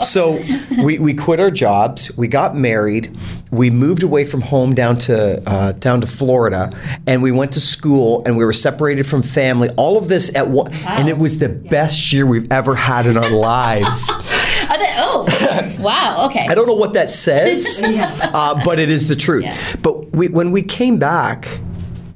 so 0.07 0.41
we, 0.83 0.97
we 0.97 1.13
quit 1.13 1.39
our 1.39 1.51
jobs, 1.51 2.15
we 2.17 2.27
got 2.27 2.55
married, 2.55 3.15
we 3.51 3.69
moved 3.69 4.01
away 4.01 4.23
from 4.23 4.41
home 4.41 4.73
down 4.73 4.97
to 4.97 5.41
uh, 5.47 5.73
down 5.73 6.01
to 6.01 6.07
Florida, 6.07 6.71
and 7.05 7.21
we 7.21 7.31
went 7.31 7.51
to 7.53 7.61
school, 7.61 8.23
and 8.25 8.35
we 8.35 8.43
were 8.43 8.53
separated 8.53 9.05
from 9.05 9.21
family. 9.21 9.69
All 9.77 9.97
of 9.97 10.07
this 10.07 10.35
at 10.35 10.49
one, 10.49 10.71
wow. 10.71 10.95
and 10.97 11.07
it 11.07 11.17
was 11.17 11.37
the 11.37 11.49
yeah. 11.49 11.69
best 11.69 12.11
year 12.11 12.25
we've 12.25 12.51
ever 12.51 12.73
had 12.73 13.05
in 13.05 13.15
our 13.15 13.29
lives. 13.43 14.09
oh, 14.09 15.77
wow. 15.79 16.25
Okay. 16.29 16.47
I 16.47 16.55
don't 16.55 16.67
know 16.67 16.75
what 16.75 16.93
that 16.93 17.11
says, 17.11 17.81
uh, 17.85 18.59
but 18.65 18.79
it 18.79 18.89
is 18.89 19.07
the 19.07 19.15
truth. 19.15 19.43
Yeah. 19.43 19.57
But 19.81 20.02
we, 20.13 20.27
when 20.29 20.51
we 20.51 20.61
came 20.61 20.97
back, 20.97 21.59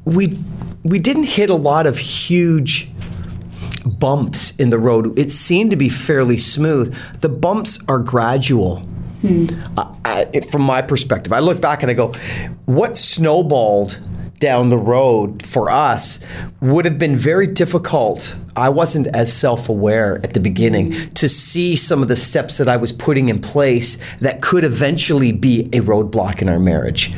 we 0.05 0.37
we 0.83 0.99
didn't 0.99 1.23
hit 1.23 1.49
a 1.49 1.55
lot 1.55 1.85
of 1.85 1.97
huge 1.97 2.89
bumps 3.85 4.55
in 4.55 4.69
the 4.69 4.79
road. 4.79 5.17
It 5.19 5.31
seemed 5.31 5.71
to 5.71 5.75
be 5.75 5.89
fairly 5.89 6.37
smooth. 6.37 6.95
The 7.19 7.29
bumps 7.29 7.79
are 7.89 7.99
gradual. 7.99 8.77
Hmm. 9.21 9.47
I, 10.05 10.41
from 10.51 10.61
my 10.61 10.81
perspective, 10.81 11.33
I 11.33 11.39
look 11.39 11.59
back 11.59 11.81
and 11.81 11.91
I 11.91 11.93
go, 11.93 12.13
what 12.65 12.97
snowballed 12.97 13.99
down 14.39 14.69
the 14.69 14.77
road 14.77 15.43
for 15.45 15.71
us 15.71 16.19
would 16.61 16.85
have 16.85 16.99
been 16.99 17.15
very 17.15 17.47
difficult. 17.47 18.35
I 18.55 18.69
wasn't 18.69 19.07
as 19.07 19.33
self 19.33 19.67
aware 19.67 20.19
at 20.23 20.33
the 20.33 20.39
beginning 20.39 20.91
mm-hmm. 20.91 21.09
to 21.09 21.27
see 21.27 21.75
some 21.75 22.01
of 22.01 22.07
the 22.07 22.15
steps 22.15 22.57
that 22.57 22.69
I 22.69 22.77
was 22.77 22.91
putting 22.91 23.29
in 23.29 23.41
place 23.41 23.97
that 24.19 24.41
could 24.41 24.63
eventually 24.63 25.31
be 25.31 25.61
a 25.73 25.81
roadblock 25.81 26.41
in 26.41 26.49
our 26.49 26.59
marriage. 26.59 27.13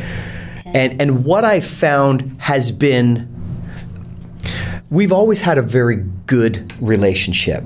And, 0.73 1.01
and 1.01 1.25
what 1.25 1.43
I 1.43 1.59
found 1.59 2.35
has 2.39 2.71
been 2.71 3.35
we've 4.89 5.11
always 5.11 5.41
had 5.41 5.57
a 5.57 5.61
very 5.61 5.97
good 6.25 6.73
relationship. 6.81 7.63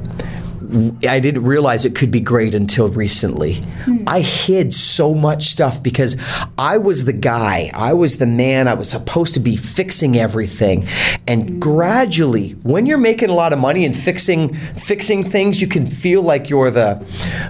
I 1.07 1.19
didn't 1.19 1.43
realize 1.43 1.85
it 1.85 1.95
could 1.95 2.11
be 2.11 2.19
great 2.19 2.53
until 2.55 2.89
recently. 2.89 3.55
Hmm. 3.85 4.03
I 4.07 4.21
hid 4.21 4.73
so 4.73 5.13
much 5.13 5.45
stuff 5.45 5.81
because 5.81 6.17
I 6.57 6.77
was 6.77 7.05
the 7.05 7.13
guy, 7.13 7.71
I 7.73 7.93
was 7.93 8.17
the 8.17 8.25
man, 8.25 8.67
I 8.67 8.73
was 8.73 8.89
supposed 8.89 9.33
to 9.35 9.39
be 9.39 9.55
fixing 9.55 10.17
everything. 10.17 10.87
And 11.27 11.49
hmm. 11.49 11.59
gradually, 11.59 12.51
when 12.63 12.85
you're 12.85 12.97
making 12.97 13.29
a 13.29 13.33
lot 13.33 13.53
of 13.53 13.59
money 13.59 13.85
and 13.85 13.95
fixing 13.95 14.53
fixing 14.53 15.23
things, 15.23 15.61
you 15.61 15.67
can 15.67 15.85
feel 15.85 16.21
like 16.21 16.49
you're 16.49 16.71
the 16.71 17.05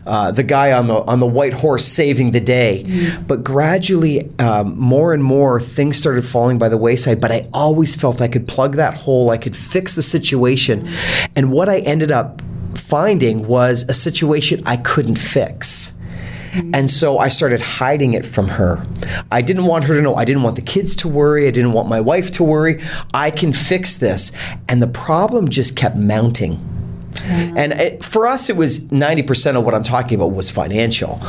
uh, 0.06 0.32
the 0.32 0.44
guy 0.44 0.72
on 0.72 0.88
the 0.88 1.02
on 1.04 1.20
the 1.20 1.28
white 1.28 1.54
horse 1.54 1.86
saving 1.86 2.32
the 2.32 2.42
day. 2.42 2.84
Hmm. 2.84 3.24
But 3.24 3.44
gradually, 3.44 4.30
um, 4.40 4.78
more 4.78 5.14
and 5.14 5.24
more 5.24 5.60
things 5.60 5.98
started 5.98 6.26
falling 6.26 6.58
by 6.58 6.70
the 6.70 6.78
wayside. 6.78 7.20
But 7.20 7.32
I 7.32 7.48
always 7.54 7.96
felt 7.96 8.22
I 8.22 8.28
could 8.28 8.48
plug 8.48 8.76
that 8.76 8.96
hole, 8.98 9.32
I 9.32 9.38
could 9.38 9.56
fix 9.56 9.96
the 9.96 10.04
situation. 10.04 10.88
And 11.36 11.52
what 11.52 11.70
I 11.70 11.80
ended 11.80 12.12
up 12.12 12.43
finding 12.78 13.48
was 13.48 13.84
a 13.90 13.94
situation 13.94 14.62
I 14.66 14.78
couldn't 14.78 15.18
fix. 15.18 15.94
Mm-hmm. 16.52 16.76
And 16.76 16.92
so 16.92 17.18
I 17.18 17.30
started 17.30 17.62
hiding 17.62 18.14
it 18.14 18.26
from 18.26 18.48
her. 18.50 18.86
I 19.32 19.42
didn't 19.42 19.66
want 19.66 19.86
her 19.86 19.96
to 19.96 20.02
know. 20.02 20.16
I 20.16 20.24
didn't 20.24 20.44
want 20.44 20.56
the 20.56 20.62
kids 20.62 20.96
to 20.98 21.08
worry. 21.08 21.48
I 21.48 21.52
didn't 21.52 21.74
want 21.74 21.90
my 21.90 22.00
wife 22.00 22.32
to 22.34 22.44
worry. 22.44 22.84
I 23.14 23.32
can 23.32 23.54
fix 23.54 23.96
this. 23.96 24.32
And 24.70 24.82
the 24.82 24.88
problem 24.88 25.50
just 25.50 25.76
kept 25.76 25.96
mounting. 25.96 26.73
Mm. 27.14 27.58
And 27.58 27.74
it, 27.74 28.04
for 28.04 28.28
us, 28.28 28.50
it 28.50 28.58
was 28.58 28.82
90% 28.88 29.58
of 29.58 29.64
what 29.64 29.74
I'm 29.74 29.84
talking 29.84 30.16
about 30.16 30.34
was 30.34 30.52
financial. 30.52 31.20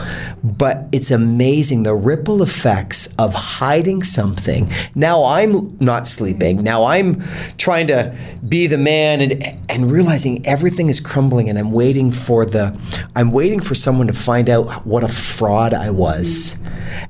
But 0.43 0.87
it's 0.93 1.11
amazing 1.11 1.83
the 1.83 1.95
ripple 1.95 2.43
effects 2.43 3.12
of 3.19 3.35
hiding 3.35 4.03
something. 4.03 4.71
Now 4.95 5.25
I'm 5.25 5.76
not 5.79 6.07
sleeping. 6.07 6.62
Now 6.62 6.85
I'm 6.85 7.23
trying 7.57 7.87
to 7.88 8.17
be 8.49 8.67
the 8.67 8.79
man 8.79 9.21
and, 9.21 9.59
and 9.69 9.91
realizing 9.91 10.45
everything 10.47 10.88
is 10.88 11.00
crumbling 11.00 11.49
and 11.49 11.59
I'm 11.59 11.73
waiting 11.73 12.12
for 12.12 12.45
the, 12.45 12.79
I'm 13.17 13.33
waiting 13.33 13.61
for 13.61 13.75
someone 13.75 14.07
to 14.07 14.12
find 14.12 14.49
out 14.50 14.87
what 14.87 15.05
a 15.05 15.09
fraud 15.09 15.75
I 15.75 15.91
was. 15.91 16.55
Mm. 16.55 16.64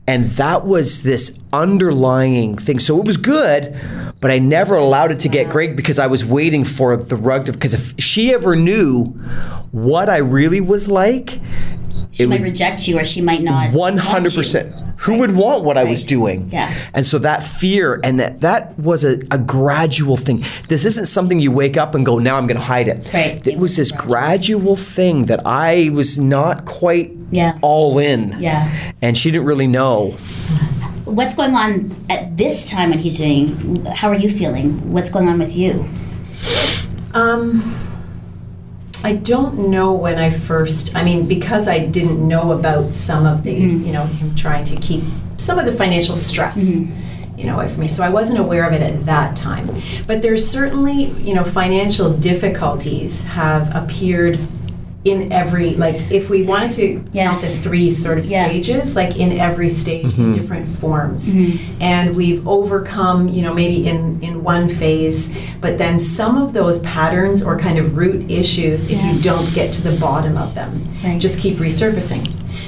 And 0.06 0.24
that 0.32 0.64
was 0.64 1.02
this 1.02 1.38
underlying 1.52 2.56
thing. 2.58 2.78
So 2.78 2.98
it 2.98 3.06
was 3.06 3.16
good, 3.16 3.78
but 4.20 4.30
I 4.30 4.38
never 4.38 4.76
allowed 4.76 5.12
it 5.12 5.20
to 5.20 5.28
get 5.28 5.50
great 5.50 5.76
because 5.76 5.98
I 5.98 6.06
was 6.06 6.24
waiting 6.24 6.64
for 6.64 6.96
the 6.96 7.16
rug 7.16 7.46
to. 7.46 7.52
Because 7.52 7.74
if 7.74 7.94
she 7.98 8.32
ever 8.34 8.56
knew 8.64 9.04
what 9.72 10.08
I 10.08 10.18
really 10.18 10.60
was 10.60 10.88
like, 10.88 11.40
she 12.14 12.26
might 12.26 12.42
reject 12.42 12.86
you 12.86 12.98
or 12.98 13.04
she 13.04 13.20
might 13.20 13.42
not. 13.42 13.72
One 13.72 13.96
hundred 13.96 14.34
percent. 14.34 14.72
Who 14.98 15.12
right. 15.12 15.20
would 15.20 15.34
want 15.34 15.64
what 15.64 15.76
right. 15.76 15.86
I 15.86 15.90
was 15.90 16.04
doing? 16.04 16.48
Yeah. 16.50 16.72
And 16.94 17.04
so 17.04 17.18
that 17.18 17.44
fear 17.44 18.00
and 18.04 18.20
that 18.20 18.40
that 18.42 18.78
was 18.78 19.04
a, 19.04 19.18
a, 19.32 19.38
gradual 19.38 20.16
thing. 20.16 20.44
This 20.68 20.84
isn't 20.84 21.06
something 21.06 21.40
you 21.40 21.50
wake 21.50 21.76
up 21.76 21.96
and 21.96 22.06
go, 22.06 22.20
now 22.20 22.36
I'm 22.36 22.46
going 22.46 22.56
to 22.56 22.62
hide 22.62 22.86
it. 22.86 23.12
Right. 23.12 23.44
It, 23.44 23.54
it 23.54 23.58
was 23.58 23.76
this 23.76 23.90
gradual. 23.90 24.14
gradual 24.14 24.76
thing 24.76 25.24
that 25.24 25.42
I 25.44 25.90
was 25.92 26.16
not 26.16 26.64
quite 26.64 27.12
yeah. 27.32 27.58
all 27.60 27.98
in. 27.98 28.40
Yeah. 28.40 28.92
And 29.02 29.18
she 29.18 29.32
didn't 29.32 29.46
really 29.46 29.66
know. 29.66 30.12
What's 31.04 31.34
going 31.34 31.54
on 31.54 31.94
at 32.08 32.36
this 32.36 32.70
time 32.70 32.90
when 32.90 33.00
he's 33.00 33.18
doing? 33.18 33.84
How 33.86 34.08
are 34.08 34.14
you 34.14 34.30
feeling? 34.30 34.92
What's 34.92 35.10
going 35.10 35.28
on 35.28 35.38
with 35.40 35.56
you? 35.56 35.86
Um. 37.14 37.83
I 39.04 39.16
don't 39.16 39.70
know 39.70 39.92
when 39.92 40.18
I 40.18 40.30
first. 40.30 40.96
I 40.96 41.04
mean, 41.04 41.28
because 41.28 41.68
I 41.68 41.78
didn't 41.78 42.26
know 42.26 42.52
about 42.52 42.94
some 42.94 43.26
of 43.26 43.42
the, 43.42 43.54
mm-hmm. 43.54 43.84
you 43.84 43.92
know, 43.92 44.04
him 44.04 44.34
trying 44.34 44.64
to 44.64 44.76
keep 44.76 45.04
some 45.36 45.58
of 45.58 45.66
the 45.66 45.72
financial 45.72 46.16
stress. 46.16 46.78
Mm-hmm 46.78 47.04
you 47.36 47.46
know, 47.46 47.56
away 47.56 47.68
from 47.68 47.80
me. 47.80 47.88
So 47.88 48.02
I 48.02 48.10
wasn't 48.10 48.38
aware 48.38 48.64
of 48.66 48.72
it 48.72 48.80
at 48.80 49.04
that 49.06 49.36
time. 49.36 49.82
But 50.06 50.22
there's 50.22 50.48
certainly, 50.48 51.06
you 51.20 51.34
know, 51.34 51.44
financial 51.44 52.12
difficulties 52.16 53.24
have 53.24 53.74
appeared 53.74 54.38
in 55.04 55.30
every 55.30 55.74
like 55.74 55.96
if 56.10 56.30
we 56.30 56.42
wanted 56.42 56.70
to 56.70 57.04
yes. 57.12 57.26
count 57.26 57.40
the 57.40 57.62
three 57.62 57.90
sort 57.90 58.18
of 58.18 58.24
yeah. 58.24 58.46
stages 58.46 58.96
like 58.96 59.16
in 59.18 59.32
every 59.32 59.68
stage 59.68 60.06
mm-hmm. 60.06 60.22
in 60.22 60.32
different 60.32 60.66
forms 60.66 61.34
mm-hmm. 61.34 61.82
and 61.82 62.16
we've 62.16 62.46
overcome 62.48 63.28
you 63.28 63.42
know 63.42 63.52
maybe 63.52 63.86
in 63.86 64.18
in 64.22 64.42
one 64.42 64.66
phase 64.66 65.34
but 65.60 65.76
then 65.76 65.98
some 65.98 66.38
of 66.38 66.54
those 66.54 66.78
patterns 66.80 67.42
or 67.42 67.58
kind 67.58 67.78
of 67.78 67.96
root 67.96 68.30
issues 68.30 68.90
if 68.90 69.02
you 69.04 69.20
don't 69.20 69.52
get 69.52 69.72
to 69.72 69.82
the 69.82 69.94
bottom 69.98 70.38
of 70.38 70.54
them 70.54 70.86
right. 71.04 71.20
just 71.20 71.38
keep 71.38 71.56
resurfacing 71.56 72.26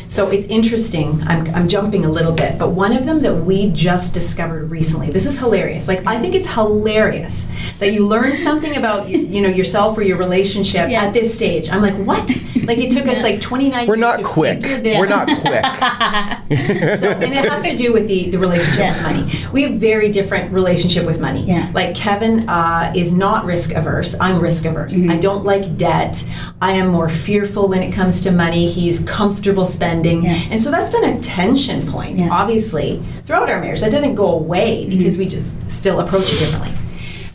so 0.09 0.29
it's 0.31 0.47
interesting. 0.47 1.23
I'm, 1.23 1.53
I'm 1.55 1.69
jumping 1.69 2.05
a 2.05 2.09
little 2.09 2.33
bit, 2.33 2.59
but 2.59 2.71
one 2.71 2.93
of 2.93 3.05
them 3.05 3.21
that 3.23 3.35
we 3.35 3.71
just 3.71 4.15
discovered 4.15 4.71
recently. 4.71 5.11
This 5.11 5.27
is 5.27 5.39
hilarious. 5.39 5.89
Like 5.89 6.07
I 6.07 6.21
think 6.21 6.35
it's 6.35 6.53
hilarious 6.53 7.51
that 7.79 7.93
you 7.93 8.07
learn 8.07 8.37
something 8.37 8.77
about 8.77 9.09
you, 9.09 9.19
you 9.19 9.43
know 9.43 9.49
yourself 9.49 9.97
or 9.99 10.03
your 10.03 10.19
relationship 10.19 10.91
yeah. 10.91 11.05
at 11.05 11.13
this 11.13 11.35
stage. 11.35 11.71
I'm 11.71 11.83
like, 11.83 11.97
what? 11.97 12.29
Like 12.67 12.79
it 12.79 12.91
took 12.91 13.07
us 13.07 13.23
like 13.23 13.41
29. 13.41 13.87
We're 13.87 13.97
not 13.97 14.25
quick. 14.25 14.63
We're 14.63 15.07
not 15.07 15.27
quick. 15.27 15.65
so, 17.01 17.11
and 17.11 17.33
it 17.33 17.45
has 17.45 17.65
to 17.65 17.77
do 17.77 17.93
with 17.93 18.09
the 18.09 18.31
the 18.31 18.39
relationship 18.39 18.79
yeah. 18.79 18.93
with 18.95 19.03
money. 19.03 19.51
We 19.53 19.63
have 19.63 19.75
very 19.75 20.11
different 20.11 20.53
relationship 20.53 21.07
with 21.07 21.21
money. 21.21 21.45
Yeah. 21.45 21.71
Like 21.75 21.95
Kevin 21.95 22.49
uh, 22.49 22.93
is 22.95 23.13
not 23.13 23.45
risk 23.45 23.73
averse. 23.73 24.19
I'm 24.21 24.41
risk 24.41 24.65
averse. 24.65 24.95
Mm-hmm. 24.95 25.11
I 25.11 25.17
don't 25.17 25.45
like 25.45 25.77
debt. 25.77 26.27
I 26.61 26.73
am 26.73 26.89
more 26.89 27.09
fearful 27.09 27.69
when 27.69 27.83
it 27.83 27.93
comes 27.93 28.23
to 28.23 28.31
money. 28.31 28.71
He's 28.71 29.01
comfortable 29.01 29.67
spending 29.67 29.87
spending. 29.97 30.25
Yeah. 30.25 30.49
And 30.51 30.63
so 30.63 30.71
that's 30.71 30.91
been 30.91 31.05
a 31.05 31.21
tension 31.21 31.87
point, 31.87 32.19
yeah. 32.19 32.29
obviously, 32.31 33.03
throughout 33.25 33.49
our 33.49 33.61
marriage. 33.61 33.81
That 33.81 33.93
doesn't 33.93 34.15
go 34.15 34.33
away 34.33 34.87
because 34.89 35.15
mm-hmm. 35.15 35.25
we 35.25 35.29
just 35.29 35.71
still 35.71 36.01
approach 36.01 36.33
it 36.33 36.39
differently. 36.39 36.73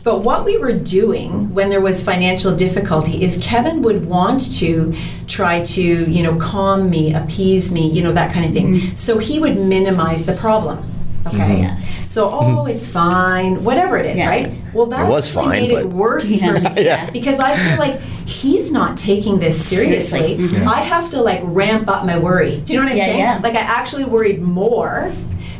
But 0.04 0.20
what 0.20 0.44
we 0.44 0.58
were 0.58 0.72
doing 0.72 1.54
when 1.54 1.70
there 1.70 1.80
was 1.80 2.02
financial 2.02 2.56
difficulty 2.56 3.22
is 3.22 3.38
Kevin 3.40 3.82
would 3.82 4.06
want 4.06 4.58
to 4.58 4.94
try 5.28 5.62
to, 5.62 5.82
you 5.82 6.24
know, 6.24 6.36
calm 6.40 6.90
me, 6.90 7.14
appease 7.14 7.72
me, 7.72 7.88
you 7.88 8.02
know, 8.02 8.12
that 8.12 8.32
kind 8.32 8.44
of 8.44 8.52
thing. 8.52 8.74
Mm-hmm. 8.74 8.96
So 8.96 9.18
he 9.18 9.38
would 9.38 9.56
minimize 9.56 10.26
the 10.26 10.34
problem. 10.34 10.84
Okay. 11.24 11.36
Mm-hmm. 11.36 11.62
Yes. 11.62 12.10
So, 12.12 12.28
oh, 12.32 12.66
it's 12.66 12.88
fine, 12.88 13.62
whatever 13.62 13.96
it 13.96 14.06
is, 14.06 14.18
yeah. 14.18 14.28
right? 14.28 14.52
Well, 14.74 14.86
that 14.86 15.06
it 15.06 15.08
was 15.08 15.32
fine, 15.32 15.50
made 15.50 15.70
it 15.70 15.86
worse 15.86 16.28
yeah. 16.42 16.52
for 16.52 16.60
me 16.60 16.70
yeah. 16.84 17.10
because 17.10 17.38
I 17.38 17.56
feel 17.56 17.78
like 17.78 18.00
he's 18.26 18.70
not 18.70 18.96
taking 18.96 19.38
this 19.38 19.64
seriously. 19.64 20.36
seriously. 20.36 20.58
Mm-hmm. 20.58 20.68
I 20.68 20.80
have 20.80 21.10
to 21.10 21.22
like 21.22 21.40
ramp 21.44 21.88
up 21.88 22.04
my 22.04 22.18
worry. 22.18 22.60
Do 22.60 22.72
you 22.72 22.78
know 22.78 22.84
what 22.84 22.92
I'm 22.92 22.98
yeah, 22.98 23.04
saying? 23.04 23.18
Yeah. 23.18 23.40
Like 23.42 23.54
I 23.54 23.60
actually 23.60 24.04
worried 24.04 24.40
more 24.40 25.12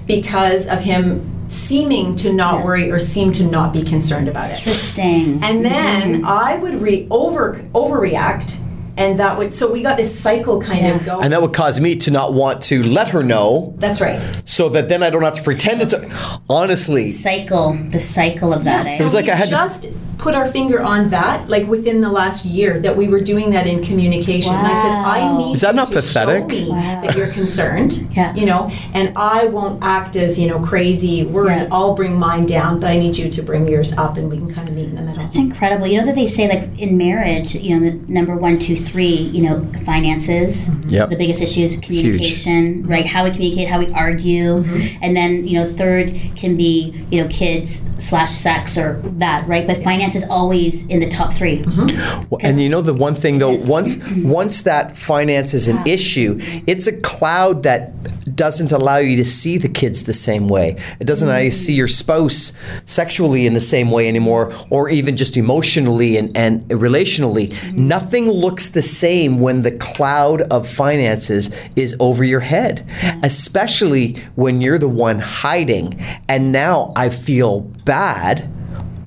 because 0.07 0.67
of 0.69 0.81
him 0.81 1.29
seeming 1.49 2.17
to 2.17 2.33
not 2.33 2.59
yeah. 2.59 2.65
worry 2.65 2.91
or 2.91 2.99
seem 2.99 3.33
to 3.33 3.45
not 3.45 3.73
be 3.73 3.83
concerned 3.83 4.29
about 4.29 4.51
it. 4.51 4.59
Interesting. 4.59 5.43
And 5.43 5.65
then 5.65 6.15
mm-hmm. 6.15 6.27
I 6.27 6.57
would 6.57 6.81
re 6.81 7.07
over 7.11 7.61
overreact 7.75 8.59
and 8.97 9.19
that 9.19 9.39
would 9.39 9.53
so 9.53 9.71
we 9.71 9.83
got 9.83 9.97
this 9.97 10.19
cycle 10.19 10.61
kind 10.61 10.81
yeah. 10.81 10.97
of 10.97 11.05
going 11.05 11.25
and 11.25 11.33
that 11.33 11.41
would 11.41 11.55
cause 11.55 11.81
me 11.81 11.97
to 11.97 12.11
not 12.11 12.35
want 12.35 12.63
to 12.63 12.83
let 12.83 13.09
her 13.09 13.23
know 13.23 13.75
that's 13.79 14.01
right 14.01 14.43
so 14.45 14.69
that 14.69 14.89
then 14.89 15.03
i 15.03 15.09
don't 15.09 15.23
have 15.23 15.35
to 15.35 15.43
pretend 15.43 15.81
it's 15.81 15.95
a, 15.95 16.41
honestly 16.49 17.09
cycle 17.09 17.73
the 17.89 17.99
cycle 17.99 18.53
of 18.53 18.65
that 18.65 18.85
yeah. 18.85 18.93
eh? 18.93 18.99
it 18.99 19.03
was 19.03 19.15
like 19.15 19.29
i 19.29 19.35
had 19.35 19.49
just 19.49 19.85
to, 19.85 19.95
put 20.23 20.37
our 20.37 20.47
finger 20.47 20.81
on 20.81 21.11
that, 21.11 21.49
like 21.49 21.67
within 21.67 22.01
the 22.01 22.09
last 22.09 22.45
year, 22.45 22.79
that 22.79 22.97
we 22.97 23.09
were 23.09 23.19
doing 23.19 23.51
that 23.51 23.67
in 23.67 23.83
communication. 23.83 24.53
Wow. 24.53 24.59
And 24.61 24.67
I 24.69 24.75
said, 24.75 24.91
I 24.93 25.37
need 25.37 25.55
Is 25.55 25.61
that 25.63 25.75
not 25.75 25.89
to 25.89 25.95
pathetic? 25.95 26.43
show 26.43 26.47
me 26.47 26.71
wow. 26.71 27.01
that 27.03 27.17
you're 27.17 27.33
concerned. 27.33 28.07
yeah. 28.13 28.33
You 28.37 28.47
know, 28.47 28.71
and 28.95 29.13
I 29.19 29.47
won't 29.47 29.83
act 29.83 30.15
as, 30.15 30.39
you 30.39 30.47
know, 30.47 30.61
crazy, 30.61 31.27
worried. 31.27 31.63
Yeah. 31.63 31.69
I'll 31.73 31.95
bring 31.95 32.17
mine 32.17 32.47
down, 32.47 32.79
but 32.79 32.89
I 32.89 32.99
need 32.99 33.17
you 33.17 33.29
to 33.31 33.43
bring 33.43 33.67
yours 33.67 33.93
up 33.95 34.17
and 34.17 34.31
we 34.31 34.39
can 34.39 34.55
kind 34.55 34.69
of 34.69 34.75
meet 34.77 34.91
in 34.91 34.95
the 34.95 35.03
middle. 35.03 35.25
That's 35.25 35.39
incredible. 35.39 35.89
You 35.89 35.99
know 35.99 36.07
that 36.07 36.15
they 36.15 36.29
say 36.29 36.49
like 36.49 36.79
in 36.79 36.97
marriage, 36.97 37.57
you 37.57 37.77
know, 37.77 37.91
the 37.91 37.93
number 38.07 38.37
one, 38.37 38.61
two, 38.61 38.77
three, 38.77 39.07
you 39.07 39.43
know, 39.43 39.67
finances, 39.85 40.69
mm-hmm. 40.69 40.89
yep. 40.89 41.11
the 41.11 41.17
biggest 41.17 41.43
issues, 41.43 41.81
communication, 41.81 42.75
Huge. 42.75 42.87
right? 42.87 43.07
How 43.07 43.25
we 43.25 43.33
communicate, 43.33 43.69
how 43.69 43.81
we 43.81 43.93
argue. 43.93 44.63
Mm-hmm. 44.63 45.03
And 45.03 45.17
then, 45.17 45.49
you 45.49 45.59
know, 45.59 45.67
third 45.67 46.15
can 46.37 46.57
be, 46.57 47.05
you 47.11 47.21
know, 47.21 47.29
kids 47.29 47.91
slash 47.99 48.31
sex 48.31 48.79
or 48.79 49.01
that, 49.19 49.49
right? 49.49 49.67
But 49.67 49.83
finance 49.83 50.12
is 50.15 50.25
always 50.29 50.87
in 50.87 51.01
the 51.01 51.09
top 51.09 51.33
3 51.33 51.59
mm-hmm. 51.59 52.29
well, 52.31 52.41
and 52.43 52.61
you 52.61 52.69
know 52.69 52.83
the 52.83 52.95
one 52.95 53.15
thing 53.15 53.39
though, 53.39 53.57
once 53.67 53.97
once 54.17 54.63
that 54.63 54.97
finance 54.97 55.55
is 55.55 55.69
an 55.69 55.77
yeah. 55.85 55.95
issue, 55.95 56.39
it's 56.67 56.87
a 56.87 57.01
cloud 57.01 57.63
that 57.63 57.93
doesn't 58.37 58.73
allow 58.73 58.99
you 58.99 59.17
to 59.17 59.25
see 59.25 59.59
the 59.59 59.69
kids 59.69 60.05
the 60.05 60.13
same 60.13 60.49
way. 60.49 60.77
It 61.01 61.07
doesn't 61.07 61.29
allow 61.29 61.39
you 61.39 61.51
to 61.51 61.57
see 61.57 61.75
your 61.75 61.89
spouse 61.89 62.53
sexually 62.87 63.47
in 63.47 63.55
the 63.55 63.61
same 63.61 63.91
way 63.91 64.09
anymore, 64.09 64.53
or 64.71 64.89
even 64.89 65.17
just 65.17 65.37
emotionally 65.37 66.17
and, 66.17 66.37
and 66.37 66.63
relationally. 66.69 67.49
Mm-hmm. 67.49 67.89
Nothing 67.89 68.31
looks 68.31 68.69
the 68.69 68.83
same 68.83 69.41
when 69.41 69.63
the 69.63 69.73
cloud 69.73 70.43
of 70.43 70.69
finances 70.69 71.55
is 71.77 71.97
over 72.01 72.25
your 72.25 72.41
head, 72.41 72.85
yeah. 73.03 73.21
especially 73.23 74.15
when 74.35 74.61
you're 74.61 74.79
the 74.79 74.89
one 74.89 75.19
hiding. 75.19 76.01
And 76.29 76.53
now 76.53 76.93
I 76.97 77.09
feel 77.09 77.61
bad, 77.61 78.51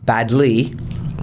badly 0.06 0.76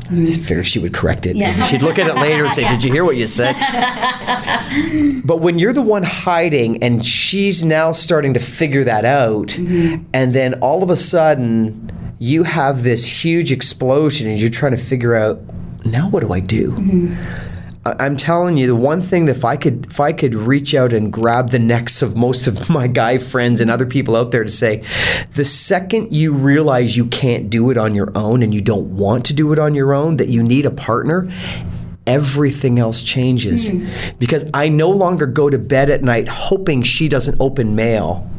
Mm. 0.05 0.37
Figure 0.37 0.65
she 0.65 0.79
would 0.79 0.93
correct 0.93 1.27
it. 1.27 1.37
Yeah. 1.37 1.65
She'd 1.65 1.83
look 1.83 1.99
at 1.99 2.07
it 2.07 2.17
later 2.17 2.45
and 2.45 2.53
say, 2.53 2.69
"Did 2.69 2.83
you 2.83 2.93
hear 2.93 3.05
what 3.05 3.17
you 3.17 3.29
said?" 3.29 3.55
but 5.25 5.39
when 5.41 5.59
you're 5.59 5.73
the 5.73 5.83
one 5.83 6.03
hiding, 6.03 6.83
and 6.83 7.05
she's 7.05 7.65
now 7.65 7.93
starting 7.93 8.35
to 8.35 8.41
figure 8.41 8.85
that 8.85 9.05
out, 9.05 9.49
mm-hmm. 9.49 10.05
and 10.13 10.35
then 10.35 10.55
all 10.55 10.83
of 10.83 10.91
a 10.91 10.97
sudden 10.97 11.91
you 12.19 12.45
have 12.45 12.83
this 12.83 13.25
huge 13.25 13.51
explosion, 13.51 14.29
and 14.29 14.39
you're 14.39 14.51
trying 14.51 14.73
to 14.73 14.79
figure 14.79 15.15
out, 15.15 15.41
now 15.85 16.09
what 16.09 16.21
do 16.21 16.33
I 16.33 16.41
do? 16.41 16.73
Mm-hmm. 16.73 17.52
I'm 17.85 18.15
telling 18.15 18.57
you, 18.57 18.69
the 18.69 18.77
one 18.77 19.01
thing 19.01 19.25
that 19.25 19.37
if 19.37 19.45
I 19.45 19.57
could 19.57 19.87
if 19.87 19.99
I 19.99 20.13
could 20.13 20.35
reach 20.35 20.73
out 20.73 20.93
and 20.93 21.13
grab 21.13 21.51
the 21.51 21.59
necks 21.59 22.01
of 22.01 22.17
most 22.17 22.47
of 22.47 22.71
my 22.71 22.87
guy 22.87 23.19
friends 23.19 23.61
and 23.61 23.71
other 23.71 23.87
people 23.87 24.15
out 24.15 24.31
there 24.31 24.45
to 24.45 24.51
say, 24.51 24.85
the 25.35 25.45
second 25.45 26.13
you 26.13 26.33
realize 26.33 26.97
you 26.97 27.07
can't 27.07 27.51
do 27.51 27.71
it 27.71 27.77
on 27.77 27.95
your 27.95 28.17
own 28.17 28.43
and 28.43 28.55
you 28.55 28.61
don't 28.61 28.97
want 28.97 29.25
to 29.27 29.35
do 29.35 29.53
it 29.53 29.59
on 29.59 29.75
your 29.75 29.93
own, 29.95 30.17
that 30.19 30.29
you 30.29 30.45
need 30.45 30.65
a 30.65 30.71
partner, 30.71 31.29
everything 32.07 32.79
else 32.79 33.03
changes. 33.03 33.71
Mm. 33.71 34.19
Because 34.19 34.49
I 34.55 34.69
no 34.69 34.91
longer 34.91 35.27
go 35.27 35.51
to 35.51 35.59
bed 35.59 35.91
at 35.91 36.03
night 36.03 36.29
hoping 36.29 36.83
she 36.83 37.09
doesn't 37.09 37.41
open 37.41 37.75
mail 37.75 38.31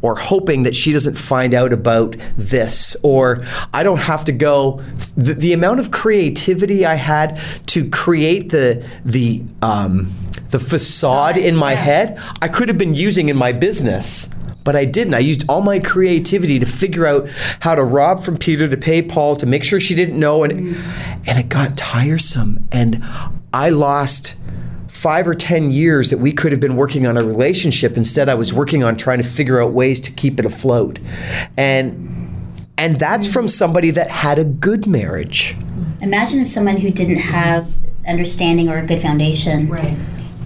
or 0.00 0.16
hoping 0.16 0.62
that 0.64 0.74
she 0.74 0.92
doesn't 0.92 1.16
find 1.16 1.54
out 1.54 1.72
about 1.72 2.16
this 2.36 2.96
or 3.02 3.44
I 3.72 3.82
don't 3.82 4.00
have 4.00 4.24
to 4.26 4.32
go 4.32 4.80
the, 5.16 5.34
the 5.34 5.52
amount 5.52 5.80
of 5.80 5.90
creativity 5.90 6.84
I 6.86 6.94
had 6.94 7.40
to 7.68 7.88
create 7.90 8.50
the 8.50 8.86
the 9.04 9.42
um, 9.60 10.12
the 10.50 10.58
facade 10.58 11.36
in 11.36 11.56
my 11.56 11.72
yeah. 11.72 11.78
head 11.78 12.22
I 12.40 12.48
could 12.48 12.68
have 12.68 12.78
been 12.78 12.94
using 12.94 13.28
in 13.28 13.36
my 13.36 13.52
business 13.52 14.28
but 14.64 14.76
I 14.76 14.84
didn't. 14.84 15.14
I 15.14 15.18
used 15.18 15.44
all 15.48 15.60
my 15.60 15.78
creativity 15.78 16.58
to 16.58 16.66
figure 16.66 17.06
out 17.06 17.28
how 17.60 17.74
to 17.74 17.82
rob 17.82 18.22
from 18.22 18.36
Peter 18.36 18.68
to 18.68 18.76
pay 18.76 19.02
Paul 19.02 19.36
to 19.36 19.46
make 19.46 19.64
sure 19.64 19.80
she 19.80 19.94
didn't 19.94 20.18
know 20.18 20.44
and 20.44 20.52
mm. 20.52 21.20
and 21.26 21.38
it 21.38 21.48
got 21.48 21.76
tiresome 21.76 22.68
and 22.70 23.04
I 23.52 23.70
lost 23.70 24.36
5 25.02 25.26
or 25.26 25.34
10 25.34 25.72
years 25.72 26.10
that 26.10 26.18
we 26.18 26.32
could 26.32 26.52
have 26.52 26.60
been 26.60 26.76
working 26.76 27.08
on 27.08 27.16
a 27.16 27.24
relationship 27.24 27.96
instead 27.96 28.28
I 28.28 28.34
was 28.34 28.54
working 28.54 28.84
on 28.84 28.96
trying 28.96 29.18
to 29.18 29.24
figure 29.24 29.60
out 29.60 29.72
ways 29.72 29.98
to 30.00 30.12
keep 30.12 30.38
it 30.38 30.46
afloat. 30.46 31.00
And 31.56 32.08
and 32.78 33.00
that's 33.00 33.26
from 33.26 33.48
somebody 33.48 33.90
that 33.90 34.08
had 34.08 34.38
a 34.38 34.44
good 34.44 34.86
marriage. 34.86 35.56
Imagine 36.00 36.40
if 36.40 36.48
someone 36.48 36.76
who 36.76 36.90
didn't 36.90 37.18
have 37.18 37.68
understanding 38.06 38.68
or 38.68 38.78
a 38.78 38.86
good 38.86 39.02
foundation. 39.02 39.68
Right 39.68 39.96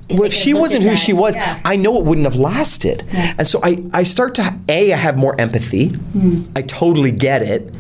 well, 0.08 0.24
if 0.24 0.32
she 0.32 0.54
wasn't 0.54 0.84
who 0.84 0.90
that. 0.90 0.96
she 0.96 1.12
was, 1.12 1.34
yeah. 1.34 1.60
I 1.64 1.76
know 1.76 1.98
it 1.98 2.04
wouldn't 2.04 2.26
have 2.26 2.36
lasted. 2.36 3.04
Yeah. 3.12 3.34
And 3.38 3.48
so 3.48 3.60
I, 3.62 3.78
I 3.92 4.04
start 4.04 4.36
to, 4.36 4.58
A, 4.68 4.92
I 4.92 4.96
have 4.96 5.18
more 5.18 5.38
empathy. 5.40 5.90
Mm. 5.90 6.48
I 6.54 6.62
totally 6.62 7.10
get 7.10 7.42
it. 7.42 7.74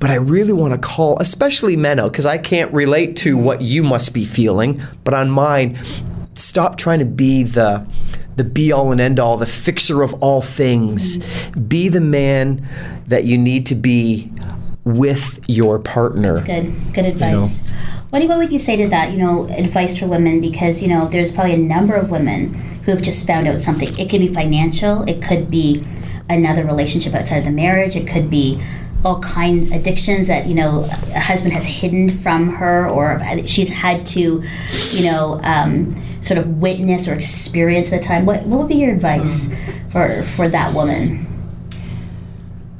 But 0.00 0.10
I 0.10 0.16
really 0.16 0.52
want 0.52 0.74
to 0.74 0.80
call, 0.80 1.18
especially 1.20 1.76
men 1.76 1.98
because 2.02 2.26
I 2.26 2.38
can't 2.38 2.72
relate 2.72 3.16
to 3.18 3.36
what 3.36 3.62
you 3.62 3.84
must 3.84 4.12
be 4.12 4.24
feeling. 4.24 4.82
But 5.04 5.14
on 5.14 5.30
mine, 5.30 5.78
stop 6.34 6.76
trying 6.76 6.98
to 6.98 7.04
be 7.04 7.42
the 7.44 7.86
the 8.34 8.44
be 8.44 8.72
all 8.72 8.92
and 8.92 9.00
end 9.00 9.20
all, 9.20 9.36
the 9.36 9.46
fixer 9.46 10.02
of 10.02 10.14
all 10.22 10.40
things. 10.40 11.18
Mm. 11.18 11.68
Be 11.68 11.88
the 11.88 12.00
man 12.00 12.66
that 13.06 13.24
you 13.24 13.36
need 13.36 13.66
to 13.66 13.74
be 13.74 14.32
with 14.84 15.38
your 15.48 15.78
partner. 15.78 16.38
That's 16.38 16.46
good. 16.46 16.94
Good 16.94 17.04
advice. 17.06 17.62
You 17.62 17.70
know? 17.70 18.01
What, 18.12 18.22
what 18.28 18.36
would 18.36 18.52
you 18.52 18.58
say 18.58 18.76
to 18.76 18.88
that, 18.88 19.12
you 19.12 19.16
know, 19.16 19.46
advice 19.48 19.96
for 19.96 20.06
women? 20.06 20.42
Because, 20.42 20.82
you 20.82 20.88
know, 20.88 21.08
there's 21.08 21.32
probably 21.32 21.54
a 21.54 21.56
number 21.56 21.94
of 21.94 22.10
women 22.10 22.52
who 22.84 22.90
have 22.90 23.00
just 23.00 23.26
found 23.26 23.48
out 23.48 23.58
something. 23.60 23.88
It 23.98 24.10
could 24.10 24.20
be 24.20 24.28
financial, 24.28 25.02
it 25.04 25.22
could 25.22 25.50
be 25.50 25.80
another 26.28 26.62
relationship 26.62 27.14
outside 27.14 27.38
of 27.38 27.44
the 27.44 27.50
marriage, 27.50 27.96
it 27.96 28.06
could 28.06 28.28
be 28.28 28.62
all 29.02 29.18
kinds 29.20 29.70
addictions 29.70 30.28
that 30.28 30.46
you 30.46 30.54
know 30.54 30.84
a 31.14 31.20
husband 31.20 31.52
has 31.52 31.64
hidden 31.64 32.08
from 32.08 32.50
her 32.50 32.88
or 32.88 33.20
she's 33.46 33.68
had 33.70 34.06
to 34.06 34.40
you 34.90 35.10
know 35.10 35.40
um, 35.42 35.96
sort 36.22 36.38
of 36.38 36.60
witness 36.60 37.08
or 37.08 37.14
experience 37.14 37.92
at 37.92 38.00
the 38.00 38.06
time 38.06 38.24
what, 38.24 38.44
what 38.44 38.60
would 38.60 38.68
be 38.68 38.76
your 38.76 38.94
advice 38.94 39.48
mm. 39.48 39.90
for 39.90 40.22
for 40.22 40.48
that 40.48 40.72
woman 40.72 41.26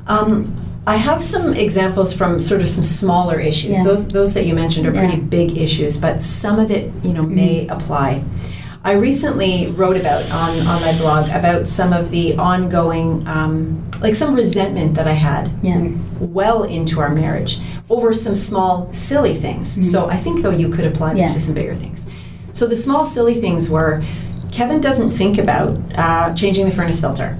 um, 0.06 0.54
I 0.86 0.96
have 0.96 1.22
some 1.22 1.54
examples 1.54 2.12
from 2.12 2.40
sort 2.40 2.60
of 2.60 2.68
some 2.68 2.82
smaller 2.82 3.38
issues. 3.38 3.78
Yeah. 3.78 3.84
Those 3.84 4.08
those 4.08 4.34
that 4.34 4.46
you 4.46 4.54
mentioned 4.54 4.86
are 4.86 4.92
pretty 4.92 5.18
yeah. 5.18 5.22
big 5.22 5.56
issues, 5.56 5.96
but 5.96 6.20
some 6.20 6.58
of 6.58 6.70
it, 6.70 6.92
you 7.04 7.12
know, 7.12 7.22
mm 7.22 7.32
may 7.32 7.66
apply. 7.68 8.22
I 8.84 8.92
recently 8.92 9.68
wrote 9.68 9.96
about 9.96 10.28
on, 10.30 10.58
on 10.66 10.80
my 10.82 10.96
blog 10.98 11.30
about 11.30 11.68
some 11.68 11.92
of 11.92 12.10
the 12.10 12.36
ongoing, 12.36 13.26
um, 13.28 13.88
like 14.00 14.16
some 14.16 14.34
resentment 14.34 14.96
that 14.96 15.06
I 15.06 15.12
had 15.12 15.52
yeah. 15.62 15.88
well 16.18 16.64
into 16.64 16.98
our 16.98 17.14
marriage 17.14 17.60
over 17.88 18.12
some 18.12 18.34
small, 18.34 18.92
silly 18.92 19.34
things. 19.34 19.78
mm 19.78 19.84
So 19.84 20.08
I 20.08 20.16
think, 20.16 20.42
though, 20.42 20.50
you 20.50 20.68
could 20.68 20.84
apply 20.84 21.14
this 21.14 21.32
to 21.34 21.40
some 21.40 21.54
bigger 21.54 21.76
things. 21.76 22.08
So 22.50 22.66
the 22.66 22.76
small, 22.76 23.06
silly 23.06 23.34
things 23.34 23.70
were 23.70 24.02
Kevin 24.50 24.80
doesn't 24.80 25.10
think 25.10 25.38
about 25.38 25.78
uh, 25.96 26.34
changing 26.34 26.66
the 26.66 26.72
furnace 26.72 27.00
filter. 27.00 27.38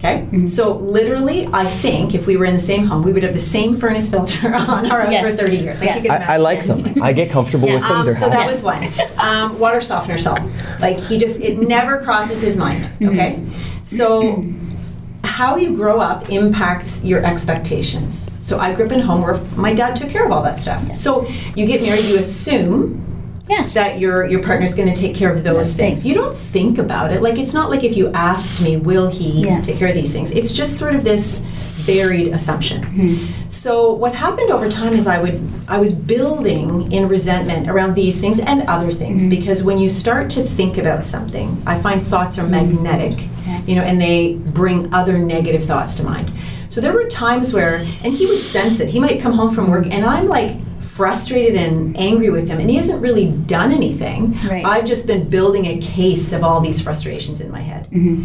Okay, 0.00 0.22
mm-hmm. 0.22 0.46
so 0.46 0.76
literally, 0.76 1.46
I 1.52 1.66
think 1.66 2.14
if 2.14 2.26
we 2.26 2.38
were 2.38 2.46
in 2.46 2.54
the 2.54 2.60
same 2.60 2.86
home, 2.86 3.02
we 3.02 3.12
would 3.12 3.22
have 3.22 3.34
the 3.34 3.38
same 3.38 3.76
furnace 3.76 4.10
filter 4.14 4.54
on 4.54 4.90
our 4.90 5.02
house 5.02 5.12
yeah. 5.12 5.20
for 5.20 5.36
30 5.36 5.56
years. 5.58 5.80
Like 5.80 6.04
yeah. 6.04 6.26
I, 6.26 6.34
I, 6.34 6.36
like 6.38 6.64
them. 6.64 7.02
I 7.02 7.12
get 7.12 7.30
comfortable 7.30 7.68
yeah. 7.68 7.74
with 7.74 7.82
them. 7.82 8.08
Um, 8.08 8.12
so 8.14 8.30
that 8.30 8.50
was 8.50 8.62
one. 8.62 8.88
Um, 9.18 9.58
water 9.58 9.82
softener 9.82 10.16
salt. 10.16 10.40
Like 10.80 10.98
he 10.98 11.18
just, 11.18 11.42
it 11.42 11.58
never 11.58 12.02
crosses 12.02 12.40
his 12.40 12.56
mind. 12.56 12.84
Mm-hmm. 12.84 13.08
Okay, 13.08 13.32
mm-hmm. 13.34 13.84
so 13.84 14.42
how 15.24 15.56
you 15.56 15.76
grow 15.76 16.00
up 16.00 16.30
impacts 16.30 17.04
your 17.04 17.22
expectations. 17.22 18.30
So 18.40 18.58
I 18.58 18.74
grew 18.74 18.86
up 18.86 18.92
in 18.92 19.00
a 19.00 19.04
home 19.04 19.20
where 19.20 19.38
my 19.54 19.74
dad 19.74 19.96
took 19.96 20.08
care 20.08 20.24
of 20.24 20.32
all 20.32 20.42
that 20.44 20.58
stuff. 20.58 20.82
Yes. 20.88 21.02
So 21.02 21.28
you 21.54 21.66
get 21.66 21.82
married, 21.82 22.06
you 22.06 22.18
assume 22.18 23.04
yes. 23.50 23.74
that 23.74 23.98
your 23.98 24.26
your 24.26 24.42
partner's 24.42 24.74
going 24.74 24.92
to 24.92 24.98
take 24.98 25.14
care 25.14 25.32
of 25.32 25.42
those, 25.44 25.56
those 25.56 25.74
things. 25.74 26.00
things. 26.00 26.06
You 26.06 26.14
don't 26.14 26.34
think 26.34 26.78
about 26.78 27.12
it. 27.12 27.22
Like 27.22 27.38
it's 27.38 27.52
not 27.52 27.70
like 27.70 27.84
if 27.84 27.96
you 27.96 28.10
asked 28.12 28.60
me, 28.60 28.76
will 28.76 29.08
he 29.08 29.46
yeah. 29.46 29.60
take 29.60 29.76
care 29.76 29.88
of 29.88 29.94
these 29.94 30.12
things? 30.12 30.30
It's 30.30 30.52
just 30.52 30.78
sort 30.78 30.94
of 30.94 31.04
this 31.04 31.46
buried 31.86 32.28
assumption. 32.28 32.82
Mm-hmm. 32.82 33.48
So 33.48 33.92
what 33.92 34.14
happened 34.14 34.50
over 34.50 34.68
time 34.68 34.92
is 34.92 35.06
I 35.06 35.20
would 35.20 35.40
I 35.68 35.78
was 35.78 35.92
building 35.92 36.92
in 36.92 37.08
resentment 37.08 37.68
around 37.68 37.94
these 37.94 38.20
things 38.20 38.38
and 38.38 38.62
other 38.62 38.92
things 38.92 39.22
mm-hmm. 39.22 39.30
because 39.30 39.62
when 39.62 39.78
you 39.78 39.90
start 39.90 40.30
to 40.30 40.42
think 40.42 40.78
about 40.78 41.02
something, 41.02 41.60
I 41.66 41.80
find 41.80 42.02
thoughts 42.02 42.38
are 42.38 42.42
mm-hmm. 42.42 42.82
magnetic, 42.82 43.28
yeah. 43.46 43.62
you 43.62 43.74
know, 43.76 43.82
and 43.82 44.00
they 44.00 44.34
bring 44.34 44.92
other 44.92 45.18
negative 45.18 45.64
thoughts 45.64 45.94
to 45.96 46.04
mind. 46.04 46.32
So 46.68 46.80
there 46.80 46.92
were 46.92 47.08
times 47.08 47.52
where, 47.52 47.78
and 48.04 48.14
he 48.14 48.26
would 48.26 48.40
sense 48.40 48.78
it. 48.78 48.88
He 48.88 49.00
might 49.00 49.20
come 49.20 49.32
home 49.32 49.52
from 49.52 49.68
work, 49.68 49.86
and 49.90 50.04
I'm 50.04 50.28
like 50.28 50.56
frustrated 50.90 51.54
and 51.54 51.96
angry 51.96 52.30
with 52.30 52.48
him, 52.48 52.58
and 52.58 52.68
he 52.68 52.76
hasn't 52.76 53.00
really 53.00 53.30
done 53.30 53.72
anything. 53.72 54.32
Right. 54.46 54.64
I've 54.64 54.84
just 54.84 55.06
been 55.06 55.28
building 55.28 55.66
a 55.66 55.78
case 55.78 56.32
of 56.32 56.42
all 56.42 56.60
these 56.60 56.82
frustrations 56.82 57.40
in 57.40 57.50
my 57.50 57.60
head. 57.60 57.88
Mm-hmm. 57.90 58.24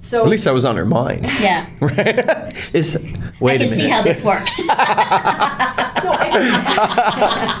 So 0.00 0.22
at 0.22 0.28
least 0.28 0.46
I 0.46 0.52
was 0.52 0.64
on 0.64 0.76
her 0.76 0.84
mind. 0.84 1.24
Yeah. 1.40 1.66
right? 1.80 2.56
Is 2.72 2.96
wait 3.40 3.60
I 3.60 3.64
can 3.64 3.68
see 3.68 3.88
how 3.88 4.02
this 4.02 4.22
works. 4.22 4.56
so 4.56 4.64
I, 4.66 5.88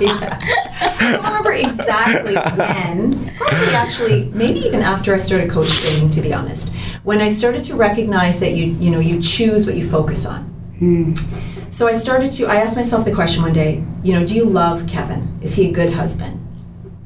yeah. 0.00 0.38
I 0.80 1.12
don't 1.12 1.24
remember 1.24 1.52
exactly 1.52 2.34
when. 2.34 3.34
Probably 3.36 3.74
actually, 3.74 4.30
maybe 4.34 4.60
even 4.60 4.82
after 4.82 5.14
I 5.14 5.18
started 5.18 5.50
coach 5.50 5.70
training. 5.80 6.10
To 6.10 6.22
be 6.22 6.32
honest, 6.32 6.72
when 7.02 7.20
I 7.20 7.28
started 7.28 7.64
to 7.64 7.76
recognize 7.76 8.40
that 8.40 8.52
you 8.52 8.66
you 8.66 8.90
know 8.90 9.00
you 9.00 9.20
choose 9.20 9.66
what 9.66 9.76
you 9.76 9.88
focus 9.88 10.24
on. 10.24 10.54
Mm. 10.80 11.57
So 11.70 11.86
I 11.86 11.92
started 11.92 12.32
to, 12.32 12.46
I 12.46 12.56
asked 12.56 12.76
myself 12.76 13.04
the 13.04 13.14
question 13.14 13.42
one 13.42 13.52
day, 13.52 13.84
you 14.02 14.14
know, 14.14 14.24
do 14.24 14.34
you 14.34 14.44
love 14.44 14.86
Kevin? 14.86 15.38
Is 15.42 15.54
he 15.54 15.68
a 15.68 15.72
good 15.72 15.92
husband? 15.92 16.44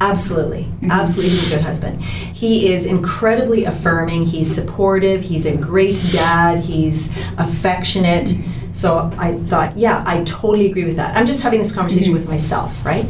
Absolutely. 0.00 0.64
Mm-hmm. 0.64 0.90
Absolutely, 0.90 1.30
he's 1.30 1.46
a 1.46 1.56
good 1.56 1.64
husband. 1.64 2.02
He 2.02 2.72
is 2.72 2.86
incredibly 2.86 3.64
affirming. 3.64 4.26
He's 4.26 4.52
supportive. 4.52 5.22
He's 5.22 5.46
a 5.46 5.56
great 5.56 6.02
dad. 6.10 6.60
He's 6.60 7.16
affectionate. 7.38 8.28
Mm-hmm. 8.28 8.72
So 8.72 9.10
I 9.18 9.38
thought, 9.38 9.76
yeah, 9.76 10.02
I 10.06 10.24
totally 10.24 10.66
agree 10.66 10.84
with 10.84 10.96
that. 10.96 11.16
I'm 11.16 11.26
just 11.26 11.42
having 11.42 11.58
this 11.58 11.72
conversation 11.72 12.12
mm-hmm. 12.12 12.14
with 12.14 12.28
myself, 12.28 12.84
right? 12.84 13.06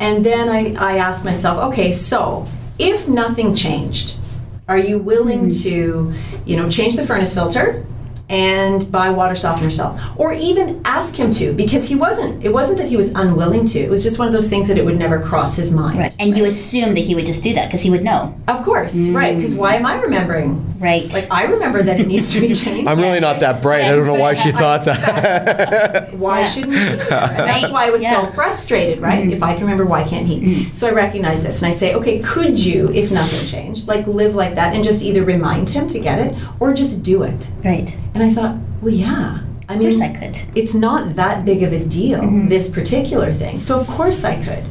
And 0.00 0.24
then 0.24 0.48
I, 0.48 0.74
I 0.74 0.96
asked 0.98 1.24
myself, 1.24 1.72
okay, 1.72 1.92
so 1.92 2.46
if 2.78 3.08
nothing 3.08 3.54
changed, 3.54 4.16
are 4.68 4.78
you 4.78 4.98
willing 4.98 5.48
mm-hmm. 5.48 5.62
to, 5.62 6.14
you 6.46 6.56
know, 6.56 6.70
change 6.70 6.96
the 6.96 7.06
furnace 7.06 7.34
filter? 7.34 7.84
And 8.30 8.90
buy 8.92 9.10
water 9.10 9.34
softener 9.34 9.70
salt 9.70 9.98
or 10.16 10.32
even 10.32 10.80
ask 10.84 11.16
him 11.16 11.32
to 11.32 11.52
because 11.52 11.88
he 11.88 11.96
wasn't 11.96 12.42
it 12.44 12.52
wasn't 12.52 12.78
that 12.78 12.86
he 12.86 12.96
was 12.96 13.10
unwilling 13.16 13.66
to 13.66 13.80
it 13.80 13.90
was 13.90 14.04
just 14.04 14.20
one 14.20 14.28
of 14.28 14.32
those 14.32 14.48
things 14.48 14.68
that 14.68 14.78
it 14.78 14.84
would 14.84 14.96
never 14.96 15.20
cross 15.20 15.56
his 15.56 15.72
mind 15.72 15.98
right 15.98 16.14
and 16.20 16.30
right? 16.30 16.38
you 16.38 16.44
assume 16.44 16.94
that 16.94 17.00
he 17.00 17.16
would 17.16 17.26
just 17.26 17.42
do 17.42 17.52
that 17.52 17.66
because 17.66 17.82
he 17.82 17.90
would 17.90 18.04
know 18.04 18.32
of 18.46 18.62
course 18.62 18.94
mm. 18.94 19.14
right 19.14 19.34
because 19.34 19.52
why 19.54 19.74
am 19.74 19.84
i 19.84 20.00
remembering 20.00 20.78
right 20.78 21.12
like 21.12 21.26
i 21.32 21.42
remember 21.42 21.82
that 21.82 21.98
it 21.98 22.06
needs 22.06 22.32
to 22.32 22.40
be 22.40 22.54
changed 22.54 22.88
i'm 22.88 22.98
really 22.98 23.18
not 23.18 23.40
that 23.40 23.60
bright 23.60 23.80
yes, 23.80 23.92
i 23.92 23.96
don't 23.96 24.06
know 24.06 24.14
why 24.14 24.32
she 24.32 24.52
thought 24.52 24.84
that 24.84 26.14
why 26.14 26.40
yeah. 26.40 26.46
shouldn't 26.46 26.72
he 26.72 26.78
and 26.78 27.00
that's 27.00 27.72
why 27.72 27.88
i 27.88 27.90
was 27.90 28.00
yeah. 28.00 28.20
so 28.20 28.30
frustrated 28.30 29.00
right 29.00 29.24
mm. 29.24 29.32
if 29.32 29.42
i 29.42 29.54
can 29.54 29.62
remember 29.62 29.84
why 29.84 30.04
can't 30.04 30.28
he 30.28 30.40
mm. 30.40 30.76
so 30.76 30.86
i 30.86 30.92
recognize 30.92 31.42
this 31.42 31.62
and 31.62 31.66
i 31.66 31.74
say 31.74 31.94
okay 31.94 32.20
could 32.20 32.56
you 32.56 32.88
if 32.92 33.10
nothing 33.10 33.44
changed 33.48 33.88
like 33.88 34.06
live 34.06 34.36
like 34.36 34.54
that 34.54 34.72
and 34.72 34.84
just 34.84 35.02
either 35.02 35.24
remind 35.24 35.68
him 35.68 35.88
to 35.88 35.98
get 35.98 36.20
it 36.20 36.38
or 36.60 36.72
just 36.72 37.02
do 37.02 37.24
it 37.24 37.50
right 37.64 37.96
and 38.14 38.19
I 38.22 38.32
thought, 38.32 38.56
well, 38.80 38.94
yeah. 38.94 39.40
I 39.68 39.76
mean, 39.76 39.88
of 39.88 39.94
course 39.94 40.00
I 40.00 40.12
could. 40.12 40.42
It's 40.56 40.74
not 40.74 41.14
that 41.14 41.44
big 41.44 41.62
of 41.62 41.72
a 41.72 41.84
deal, 41.84 42.20
mm-hmm. 42.20 42.48
this 42.48 42.68
particular 42.68 43.32
thing. 43.32 43.60
So, 43.60 43.78
of 43.78 43.86
course, 43.86 44.24
I 44.24 44.42
could. 44.42 44.68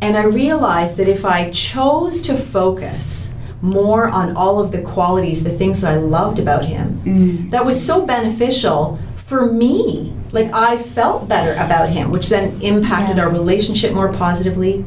And 0.00 0.16
I 0.16 0.24
realized 0.24 0.96
that 0.98 1.08
if 1.08 1.24
I 1.24 1.50
chose 1.50 2.22
to 2.22 2.36
focus 2.36 3.34
more 3.60 4.06
on 4.06 4.36
all 4.36 4.60
of 4.60 4.70
the 4.70 4.80
qualities, 4.80 5.42
the 5.42 5.50
things 5.50 5.80
that 5.80 5.92
I 5.92 5.96
loved 5.96 6.38
about 6.38 6.64
him, 6.64 7.02
mm. 7.04 7.50
that 7.50 7.66
was 7.66 7.84
so 7.84 8.06
beneficial 8.06 8.98
for 9.16 9.50
me. 9.50 10.14
Like, 10.30 10.52
I 10.52 10.76
felt 10.76 11.28
better 11.28 11.52
about 11.60 11.88
him, 11.88 12.12
which 12.12 12.28
then 12.28 12.60
impacted 12.62 13.16
yeah. 13.16 13.24
our 13.24 13.30
relationship 13.30 13.92
more 13.92 14.12
positively, 14.12 14.84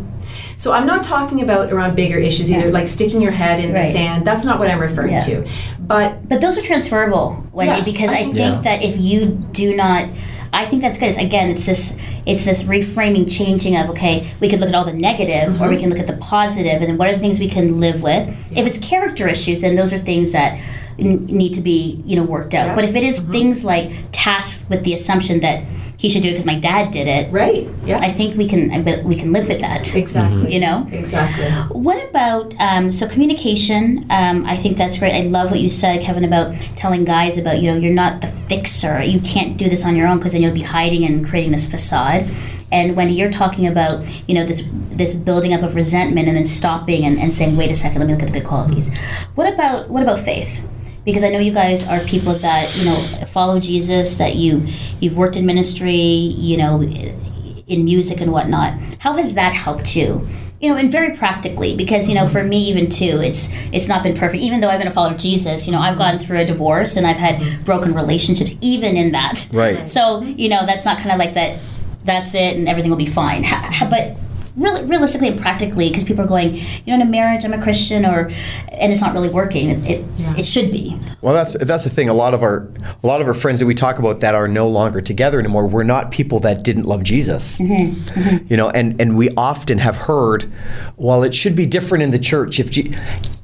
so 0.62 0.74
I'm 0.74 0.86
not 0.86 1.04
talking 1.04 1.42
about 1.42 1.74
around 1.74 1.96
bigger 1.96 2.20
issues 2.20 2.52
either, 2.52 2.68
yeah. 2.68 2.72
like 2.72 2.88
sticking 2.88 3.20
your 3.20 3.32
head 3.32 3.60
in 3.60 3.74
right. 3.74 3.82
the 3.82 3.92
sand. 3.92 4.28
That's 4.28 4.46
not 4.46 4.60
what 4.60 4.70
I'm 4.70 4.80
referring 4.80 5.14
yeah. 5.14 5.20
to. 5.22 5.50
But 5.80 6.30
but 6.30 6.40
those 6.40 6.56
are 6.56 6.62
transferable, 6.62 7.44
Wendy, 7.52 7.80
yeah, 7.80 7.84
because 7.84 8.12
I, 8.12 8.20
I 8.20 8.24
think 8.26 8.38
yeah. 8.38 8.62
that 8.62 8.84
if 8.84 8.96
you 8.96 9.26
do 9.54 9.76
not 9.76 10.08
I 10.54 10.66
think 10.66 10.84
that's 10.84 11.00
good. 11.00 11.10
It's, 11.10 11.18
again, 11.18 11.50
it's 11.50 11.66
this 11.66 11.98
it's 12.28 12.46
this 12.46 12.62
reframing, 12.62 13.26
changing 13.28 13.76
of 13.76 13.90
okay, 13.90 14.32
we 14.40 14.50
could 14.50 14.60
look 14.60 14.70
at 14.70 14.76
all 14.76 14.86
the 14.86 14.94
negative, 14.94 15.56
mm-hmm. 15.56 15.64
or 15.64 15.70
we 15.70 15.80
can 15.80 15.90
look 15.90 15.98
at 15.98 16.06
the 16.06 16.18
positive, 16.18 16.74
and 16.74 16.84
then 16.84 16.98
what 17.00 17.10
are 17.10 17.14
the 17.14 17.20
things 17.20 17.40
we 17.40 17.50
can 17.50 17.80
live 17.80 18.04
with. 18.04 18.28
If 18.56 18.68
it's 18.68 18.78
character 18.78 19.28
issues, 19.28 19.62
then 19.62 19.76
those 19.76 19.92
are 19.92 19.98
things 19.98 20.32
that 20.34 20.60
n- 21.00 21.26
need 21.26 21.54
to 21.54 21.62
be 21.62 22.04
you 22.06 22.16
know 22.16 22.24
worked 22.24 22.54
out. 22.54 22.76
But 22.76 22.86
if 22.86 22.96
it 22.96 23.04
is 23.04 23.20
mm-hmm. 23.20 23.32
things 23.32 23.66
like 23.66 23.92
tasks 24.12 24.70
with 24.70 24.84
the 24.84 24.94
assumption 24.94 25.40
that 25.40 25.64
he 26.02 26.10
should 26.10 26.24
do 26.24 26.30
it 26.30 26.32
because 26.32 26.48
my 26.48 26.58
dad 26.58 26.90
did 26.90 27.08
it. 27.08 27.32
Right. 27.32 27.70
Yeah. 27.86 28.00
I 28.02 28.12
think 28.12 28.36
we 28.36 28.48
can 28.48 28.70
we 29.06 29.16
can 29.16 29.32
live 29.32 29.48
with 29.48 29.62
that. 29.62 29.94
Exactly. 29.96 30.52
You 30.52 30.60
know. 30.60 30.88
Exactly. 30.92 31.46
What 31.80 32.04
about 32.10 32.56
um, 32.60 32.92
so 32.92 33.08
communication? 33.08 34.08
Um, 34.10 34.44
I 34.48 34.58
think 34.58 34.78
that's 34.78 34.98
great. 34.98 35.14
I 35.14 35.28
love 35.28 35.52
what 35.52 35.60
you 35.60 35.70
said, 35.70 36.02
Kevin, 36.02 36.24
about 36.24 36.56
telling 36.76 37.06
guys 37.06 37.38
about 37.38 37.60
you 37.60 37.72
know 37.72 37.78
you're 37.78 37.94
not 37.94 38.20
the 38.22 38.30
fixer. 38.50 39.04
You 39.04 39.20
can't 39.22 39.60
do 39.60 39.70
this 39.70 39.86
on 39.86 39.96
your 39.96 40.08
own 40.08 40.18
because 40.18 40.32
then 40.32 40.42
you'll 40.42 40.56
be 40.56 40.64
hiding 40.64 41.06
and 41.06 41.24
creating 41.24 41.52
this 41.52 41.70
facade. 41.70 42.28
And 42.72 42.96
when 42.96 43.10
you're 43.10 43.32
talking 43.32 43.68
about 43.68 44.04
you 44.28 44.34
know 44.34 44.44
this 44.44 44.68
this 44.72 45.14
building 45.14 45.54
up 45.54 45.62
of 45.62 45.76
resentment 45.76 46.28
and 46.28 46.36
then 46.36 46.48
stopping 46.48 47.06
and, 47.06 47.20
and 47.20 47.32
saying, 47.32 47.56
wait 47.56 47.70
a 47.70 47.76
second, 47.76 48.00
let 48.00 48.08
me 48.08 48.14
look 48.14 48.24
at 48.24 48.34
the 48.34 48.40
good 48.40 48.48
qualities. 48.48 48.90
What 49.36 49.54
about 49.54 49.88
what 49.88 50.02
about 50.02 50.18
faith? 50.18 50.66
Because 51.06 51.24
I 51.24 51.30
know 51.30 51.40
you 51.40 51.54
guys 51.54 51.88
are 51.88 52.00
people 52.02 52.36
that 52.36 52.76
you 52.78 52.86
know 52.86 53.26
follow 53.28 53.60
Jesus, 53.60 54.16
that 54.16 54.36
you 54.36 54.66
you've 55.00 55.18
worked 55.18 55.36
in 55.36 55.46
ministry, 55.46 55.92
you 55.92 56.58
know, 56.58 56.82
in 56.82 57.86
music 57.86 58.22
and 58.22 58.32
whatnot. 58.32 58.80
How 59.00 59.14
has 59.14 59.34
that 59.34 59.54
helped 59.54 59.96
you? 59.96 60.28
You 60.60 60.70
know, 60.70 60.76
and 60.76 60.92
very 60.92 61.16
practically, 61.16 61.76
because 61.76 62.08
you 62.08 62.14
know, 62.14 62.28
for 62.28 62.44
me 62.44 62.58
even 62.58 62.88
too, 62.88 63.20
it's 63.24 63.50
it's 63.74 63.88
not 63.88 64.04
been 64.04 64.16
perfect. 64.16 64.44
Even 64.44 64.60
though 64.62 64.70
I've 64.70 64.80
been 64.80 64.88
a 64.88 64.94
follower 64.94 65.14
of 65.14 65.20
Jesus, 65.20 65.66
you 65.66 65.72
know, 65.72 65.80
I've 65.80 65.98
gone 65.98 66.20
through 66.20 66.40
a 66.40 66.46
divorce 66.46 66.96
and 66.98 67.08
I've 67.08 67.18
had 67.18 67.66
broken 67.66 67.96
relationships, 67.96 68.54
even 68.62 68.96
in 68.96 69.12
that. 69.14 69.48
Right. 69.54 69.90
So 69.90 70.22
you 70.22 70.50
know, 70.50 70.66
that's 70.66 70.86
not 70.86 70.98
kind 70.98 71.12
of 71.12 71.18
like 71.18 71.34
that. 71.34 71.60
That's 72.04 72.36
it, 72.36 72.58
and 72.58 72.68
everything 72.68 72.92
will 72.92 72.98
be 72.98 73.08
fine. 73.08 73.44
But 73.90 74.18
really 74.56 74.86
realistically 74.86 75.28
and 75.30 75.40
practically 75.40 75.90
because 75.90 76.04
people 76.04 76.24
are 76.24 76.28
going 76.28 76.56
you 76.56 76.88
know 76.88 76.96
in 76.96 77.02
a 77.02 77.06
marriage 77.06 77.46
i'm 77.46 77.54
a 77.54 77.62
christian 77.62 78.06
or 78.06 78.30
and 78.70 78.92
it's 78.92 79.02
not 79.02 79.14
really 79.14 79.30
working 79.30 79.70
it, 79.70 79.90
it, 79.90 80.06
yeah. 80.18 80.36
it, 80.36 80.46
should 80.46 80.72
be 80.72 81.00
well 81.22 81.34
that's 81.34 81.58
that's 81.60 81.84
the 81.84 81.90
thing 81.90 82.10
a 82.10 82.14
lot 82.14 82.34
of 82.34 82.44
our 82.44 82.68
a 83.04 83.08
lot 83.08 83.22
of 83.22 83.28
our 83.28 83.34
friends 83.34 83.60
that 83.60 83.66
we 83.66 83.76
talk 83.76 84.00
about 84.00 84.20
that 84.20 84.36
are 84.36 84.48
no 84.48 84.68
longer 84.68 85.02
together 85.02 85.40
anymore 85.40 85.68
we're 85.68 85.84
not 85.84 86.12
people 86.12 86.40
that 86.40 86.64
didn't 86.64 86.84
love 86.84 87.04
jesus 87.04 87.60
mm-hmm. 87.60 87.94
Mm-hmm. 88.02 88.46
you 88.48 88.58
know 88.58 88.70
and 88.70 89.00
and 89.00 89.18
we 89.18 89.30
often 89.38 89.78
have 89.78 89.96
heard 89.96 90.52
well 90.98 91.24
it 91.24 91.34
should 91.34 91.56
be 91.56 91.66
different 91.66 92.04
in 92.04 92.12
the 92.12 92.20
church 92.20 92.60
if 92.60 92.72
Je-. 92.72 92.94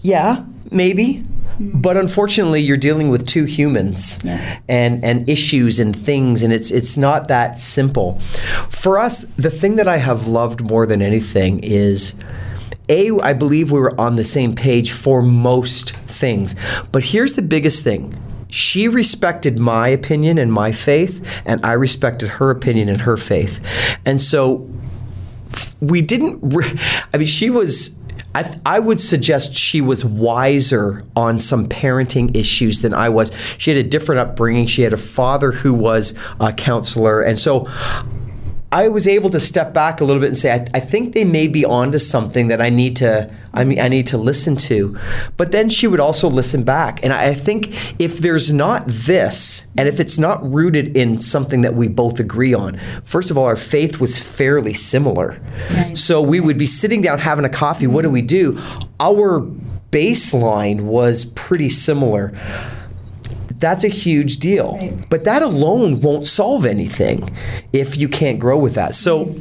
yeah 0.02 0.44
maybe 0.72 1.24
But 1.60 1.98
unfortunately, 1.98 2.62
you're 2.62 2.78
dealing 2.78 3.10
with 3.10 3.26
two 3.26 3.46
humans 3.46 4.24
yeah. 4.24 4.60
and, 4.68 5.04
and 5.04 5.28
issues 5.28 5.80
and 5.80 5.96
things, 5.96 6.44
and 6.44 6.54
it's 6.54 6.72
it's 6.72 6.98
not 6.98 7.28
that 7.28 7.60
simple. 7.60 8.20
For 8.70 9.00
us, 9.00 9.22
the 9.38 9.52
thing 9.52 9.76
that 9.76 9.88
I 9.88 9.98
have 9.98 10.28
loved 10.28 10.62
more 10.62 10.86
than 10.86 11.02
anything 11.02 11.60
is 11.64 12.16
a, 12.90 13.12
I 13.20 13.34
believe 13.34 13.72
we 13.72 13.80
were 13.80 14.00
on 14.00 14.16
the 14.16 14.24
same 14.24 14.56
page 14.56 14.92
for 14.92 15.22
most 15.22 15.92
things. 15.92 16.56
But 16.92 17.06
here's 17.06 17.34
the 17.34 17.42
biggest 17.42 17.84
thing 17.84 18.16
she 18.50 18.88
respected 18.88 19.60
my 19.60 19.90
opinion 19.90 20.38
and 20.38 20.52
my 20.52 20.72
faith, 20.72 21.26
and 21.46 21.66
I 21.66 21.74
respected 21.74 22.30
her 22.30 22.50
opinion 22.50 22.90
and 22.90 23.02
her 23.02 23.18
faith. 23.18 23.60
And 24.06 24.22
so 24.22 24.70
we 25.82 26.02
didn't, 26.02 26.40
re- 26.42 26.80
I 27.14 27.18
mean, 27.18 27.28
she 27.28 27.50
was 27.50 27.96
I, 28.38 28.44
th- 28.44 28.60
I 28.68 28.78
would 28.78 29.02
suggest 29.02 29.56
she 29.56 29.82
was 29.82 30.06
wiser 30.06 31.04
on 31.16 31.40
some 31.40 31.68
parenting 31.68 32.38
issues 32.38 32.82
than 32.82 32.94
I 32.94 33.10
was. 33.10 33.32
She 33.58 33.72
had 33.72 33.84
a 33.84 33.90
different 33.90 34.20
upbringing. 34.20 34.68
She 34.68 34.84
had 34.84 34.94
a 34.94 34.98
father 34.98 35.52
who 35.52 35.74
was 35.74 36.14
a 36.40 36.54
counselor. 36.54 37.24
And 37.24 37.40
so 37.40 37.68
I 38.72 38.90
was 38.90 39.08
able 39.08 39.30
to 39.30 39.40
step 39.40 39.74
back 39.74 40.02
a 40.02 40.04
little 40.04 40.20
bit 40.20 40.28
and 40.28 40.38
say, 40.38 40.52
I, 40.52 40.66
I, 40.74 40.80
think 40.82 41.14
they 41.14 41.24
may 41.24 41.48
be 41.48 41.64
onto 41.64 42.00
something 42.00 42.48
that 42.48 42.60
I 42.60 42.70
need 42.70 42.98
to, 42.98 43.34
I 43.54 43.64
mean, 43.64 43.80
I 43.80 43.88
need 43.88 44.08
to 44.08 44.18
listen 44.18 44.58
to. 44.58 44.98
But 45.38 45.54
then 45.54 45.70
she 45.70 45.88
would 45.88 46.02
also 46.02 46.30
listen 46.30 46.64
back, 46.64 47.02
and 47.02 47.14
I, 47.14 47.28
I 47.28 47.34
think 47.34 47.74
if 47.98 48.18
there's 48.18 48.52
not 48.52 48.84
this, 48.86 49.68
and 49.78 49.88
if 49.88 50.02
it's 50.02 50.20
not 50.20 50.44
rooted 50.52 50.98
in 50.98 51.22
something 51.22 51.62
that 51.62 51.76
we 51.76 51.88
both 51.88 52.20
agree 52.20 52.54
on, 52.54 52.78
first 53.04 53.32
of 53.32 53.38
all, 53.38 53.46
our 53.46 53.56
faith 53.56 54.02
was 54.02 54.20
fairly 54.20 54.74
similar. 54.74 55.40
Right. 55.72 55.98
So 55.98 56.22
we 56.22 56.42
would 56.42 56.58
be 56.58 56.68
sitting 56.68 57.02
down 57.02 57.20
having 57.20 57.46
a 57.46 57.50
coffee. 57.50 57.88
What 57.88 58.02
do 58.02 58.10
we 58.10 58.22
do? 58.22 58.62
Our 59.00 59.42
baseline 59.92 60.82
was 60.82 61.24
pretty 61.24 61.70
similar 61.70 62.38
that's 63.60 63.84
a 63.84 63.90
huge 63.90 64.38
deal. 64.38 64.76
Right. 64.78 65.10
But 65.10 65.24
that 65.24 65.42
alone 65.42 66.00
won't 66.00 66.28
solve 66.28 66.66
anything 66.66 67.30
if 67.74 67.98
you 67.98 68.08
can't 68.08 68.40
grow 68.40 68.58
with 68.58 68.76
that. 68.76 68.96
So 68.96 69.36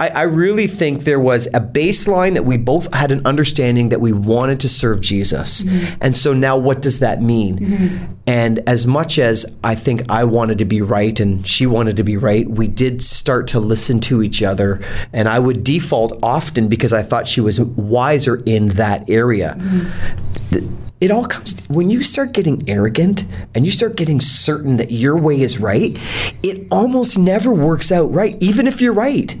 I, 0.00 0.08
I, 0.08 0.22
really 0.22 0.66
think 0.66 1.04
there 1.04 1.20
was 1.20 1.46
a 1.48 1.60
baseline 1.60 2.34
that 2.34 2.44
we 2.44 2.56
both 2.56 2.92
had 2.92 3.12
an 3.12 3.24
understanding 3.24 3.90
that 3.90 4.00
we 4.00 4.12
wanted 4.12 4.58
to 4.60 4.68
serve 4.68 5.00
Jesus. 5.00 5.62
Mm-hmm. 5.62 5.94
And 6.00 6.16
so 6.16 6.32
now 6.32 6.56
what 6.56 6.82
does 6.82 6.98
that 6.98 7.22
mean? 7.22 7.58
Mm-hmm. 7.58 8.12
And 8.26 8.58
as 8.68 8.86
much 8.86 9.18
as 9.18 9.46
I 9.62 9.74
think 9.74 10.10
I 10.10 10.24
wanted 10.24 10.58
to 10.58 10.64
be 10.64 10.82
right 10.82 11.18
and 11.20 11.46
she 11.46 11.66
wanted 11.66 11.96
to 11.96 12.04
be 12.04 12.16
right, 12.16 12.48
we 12.48 12.66
did 12.66 13.02
start 13.02 13.46
to 13.48 13.60
listen 13.60 14.00
to 14.00 14.22
each 14.22 14.42
other. 14.42 14.80
And 15.12 15.28
I 15.28 15.38
would 15.38 15.62
default 15.62 16.18
often 16.22 16.68
because 16.68 16.92
I 16.92 17.02
thought 17.02 17.28
she 17.28 17.40
was 17.40 17.60
wiser 17.60 18.42
in 18.46 18.68
that 18.68 19.08
area. 19.08 19.56
Mm-hmm 19.58 20.88
it 21.02 21.10
all 21.10 21.26
comes 21.26 21.58
when 21.66 21.90
you 21.90 22.00
start 22.00 22.30
getting 22.32 22.62
arrogant 22.68 23.24
and 23.56 23.66
you 23.66 23.72
start 23.72 23.96
getting 23.96 24.20
certain 24.20 24.76
that 24.76 24.92
your 24.92 25.18
way 25.18 25.40
is 25.40 25.58
right, 25.58 25.98
it 26.44 26.64
almost 26.70 27.18
never 27.18 27.52
works 27.52 27.90
out 27.90 28.12
right, 28.12 28.36
even 28.40 28.68
if 28.68 28.80
you're 28.80 28.92
right. 28.92 29.36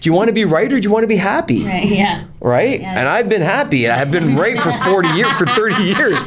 Do 0.00 0.08
you 0.08 0.14
want 0.14 0.28
to 0.28 0.32
be 0.32 0.46
right 0.46 0.72
or 0.72 0.80
do 0.80 0.84
you 0.84 0.90
want 0.90 1.02
to 1.04 1.08
be 1.08 1.16
happy? 1.16 1.64
Right, 1.64 1.86
yeah. 1.86 2.24
Right? 2.40 2.80
Yeah. 2.80 2.98
And 2.98 3.08
I've 3.08 3.28
been 3.28 3.42
happy 3.42 3.84
and 3.84 3.92
I've 3.92 4.10
been 4.10 4.36
right 4.36 4.58
for 4.58 4.72
40 4.72 5.08
years, 5.10 5.30
for 5.32 5.44
30 5.44 5.82
years. 5.82 6.24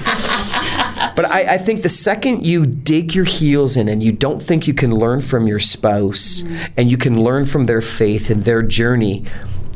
But 1.15 1.25
I, 1.25 1.55
I, 1.55 1.57
think 1.57 1.81
the 1.81 1.89
second 1.89 2.45
you 2.45 2.65
dig 2.65 3.15
your 3.15 3.25
heels 3.25 3.77
in 3.77 3.87
and 3.87 4.03
you 4.03 4.11
don't 4.11 4.41
think 4.41 4.67
you 4.67 4.73
can 4.73 4.91
learn 4.91 5.21
from 5.21 5.47
your 5.47 5.59
spouse 5.59 6.41
mm-hmm. 6.41 6.73
and 6.77 6.91
you 6.91 6.97
can 6.97 7.21
learn 7.21 7.45
from 7.45 7.65
their 7.65 7.81
faith 7.81 8.29
and 8.29 8.43
their 8.43 8.61
journey, 8.61 9.25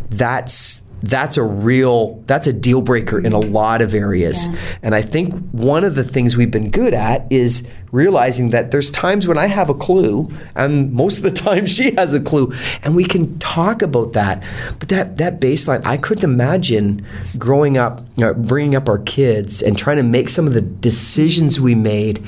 that's 0.10 0.84
that's 1.02 1.38
a 1.38 1.44
real 1.44 2.22
that's 2.28 2.48
a 2.48 2.54
deal 2.54 2.82
breaker 2.82 3.20
in 3.20 3.34
a 3.34 3.40
lot 3.40 3.82
of 3.82 3.94
areas 3.94 4.48
yeah. 4.48 4.60
and 4.84 4.96
i 4.96 5.02
think 5.02 5.34
one 5.52 5.84
of 5.84 5.96
the 5.96 6.04
things 6.04 6.36
we've 6.36 6.52
been 6.52 6.70
good 6.70 6.94
at 6.94 7.30
is 7.32 7.68
realizing 7.92 8.50
that 8.52 8.72
there's 8.72 8.92
times 8.92 9.26
when 9.26 9.38
i 9.38 9.48
have 9.48 9.70
a 9.70 9.74
clue 9.74 10.30
and 10.56 10.92
most 10.92 11.18
of 11.18 11.24
the 11.24 11.32
time 11.42 11.66
she 11.66 11.92
has 11.96 12.14
a 12.14 12.20
clue 12.20 12.52
and 12.84 12.96
we 12.96 13.06
can 13.06 13.38
talk 13.40 13.82
about 13.82 14.14
that 14.14 14.44
but 14.80 14.90
that 14.90 15.18
that 15.18 15.40
baseline 15.40 15.82
i 15.86 15.96
couldn't 15.96 16.24
imagine 16.24 17.06
growing 17.38 17.78
up 17.78 18.06
you 18.18 18.26
know, 18.26 18.34
bringing 18.34 18.76
up 18.76 18.90
our 18.90 19.00
kids 19.00 19.62
and 19.62 19.78
trying 19.78 19.98
to 19.98 20.04
make 20.04 20.30
some 20.30 20.48
of 20.48 20.54
the 20.54 20.62
decisions 20.62 21.60
we 21.60 21.76
made 21.76 22.22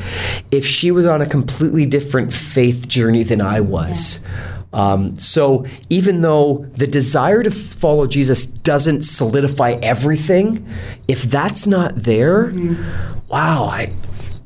if 0.51 0.65
she 0.65 0.91
was 0.91 1.05
on 1.05 1.21
a 1.21 1.25
completely 1.25 1.85
different 1.85 2.31
faith 2.31 2.87
journey 2.87 3.23
than 3.23 3.41
i 3.41 3.59
was 3.59 4.23
yeah. 4.23 4.50
Um, 4.73 5.17
so 5.17 5.65
even 5.89 6.21
though 6.21 6.65
the 6.75 6.87
desire 6.87 7.43
to 7.43 7.51
follow 7.51 8.07
Jesus 8.07 8.45
doesn't 8.45 9.01
solidify 9.01 9.71
everything, 9.81 10.67
if 11.07 11.23
that's 11.23 11.67
not 11.67 11.95
there, 11.95 12.51
mm-hmm. 12.51 13.19
wow, 13.27 13.65
I. 13.65 13.93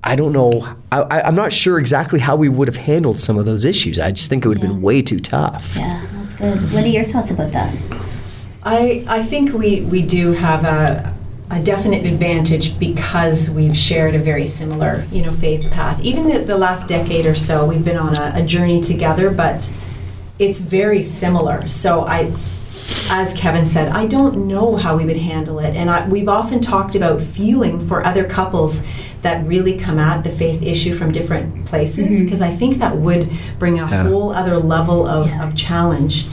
I 0.07 0.15
don't 0.15 0.33
know. 0.33 0.77
I, 0.91 1.27
am 1.27 1.33
not 1.33 1.51
sure 1.51 1.79
exactly 1.79 2.19
how 2.19 2.35
we 2.35 2.47
would 2.47 2.67
have 2.67 2.77
handled 2.77 3.17
some 3.17 3.39
of 3.39 3.47
those 3.47 3.65
issues. 3.65 3.97
I 3.97 4.11
just 4.11 4.29
think 4.29 4.45
it 4.45 4.47
would 4.47 4.59
have 4.59 4.69
yeah. 4.69 4.75
been 4.75 4.83
way 4.83 5.01
too 5.01 5.19
tough. 5.19 5.77
Yeah, 5.77 6.05
that's 6.13 6.35
good. 6.35 6.61
What 6.71 6.83
are 6.83 6.87
your 6.87 7.03
thoughts 7.03 7.31
about 7.31 7.51
that? 7.53 7.75
I 8.61 9.03
I 9.07 9.23
think 9.23 9.53
we 9.53 9.81
we 9.81 10.03
do 10.03 10.33
have 10.33 10.63
a 10.63 11.11
a 11.49 11.59
definite 11.61 12.05
advantage 12.05 12.77
because 12.79 13.49
we've 13.49 13.75
shared 13.75 14.15
a 14.15 14.19
very 14.19 14.45
similar 14.45 15.05
you 15.11 15.23
know 15.23 15.31
faith 15.31 15.71
path. 15.71 15.99
Even 16.01 16.29
the, 16.29 16.39
the 16.39 16.57
last 16.57 16.87
decade 16.87 17.25
or 17.25 17.35
so, 17.35 17.65
we've 17.65 17.83
been 17.83 17.97
on 17.97 18.15
a, 18.15 18.31
a 18.35 18.43
journey 18.43 18.81
together, 18.81 19.31
but 19.31 19.71
it's 20.39 20.59
very 20.59 21.03
similar. 21.03 21.67
So 21.67 22.05
I 22.05 22.33
as 23.09 23.33
Kevin 23.33 23.65
said, 23.65 23.89
I 23.89 24.05
don't 24.05 24.47
know 24.47 24.75
how 24.75 24.97
we 24.97 25.05
would 25.05 25.17
handle 25.17 25.59
it. 25.59 25.75
And 25.75 25.89
I, 25.89 26.07
we've 26.07 26.29
often 26.29 26.59
talked 26.59 26.95
about 26.95 27.21
feeling 27.21 27.79
for 27.79 28.05
other 28.05 28.25
couples 28.25 28.83
that 29.21 29.45
really 29.47 29.77
come 29.77 29.97
at 29.97 30.23
the 30.23 30.29
faith 30.29 30.61
issue 30.61 30.93
from 30.93 31.11
different 31.11 31.65
places, 31.65 32.23
because 32.23 32.41
mm-hmm. 32.41 32.53
I 32.53 32.55
think 32.55 32.77
that 32.77 32.95
would 32.95 33.31
bring 33.57 33.79
a 33.79 33.89
yeah. 33.89 34.03
whole 34.03 34.31
other 34.31 34.57
level 34.57 35.07
of, 35.07 35.27
yeah. 35.27 35.47
of 35.47 35.55
challenge. 35.55 36.27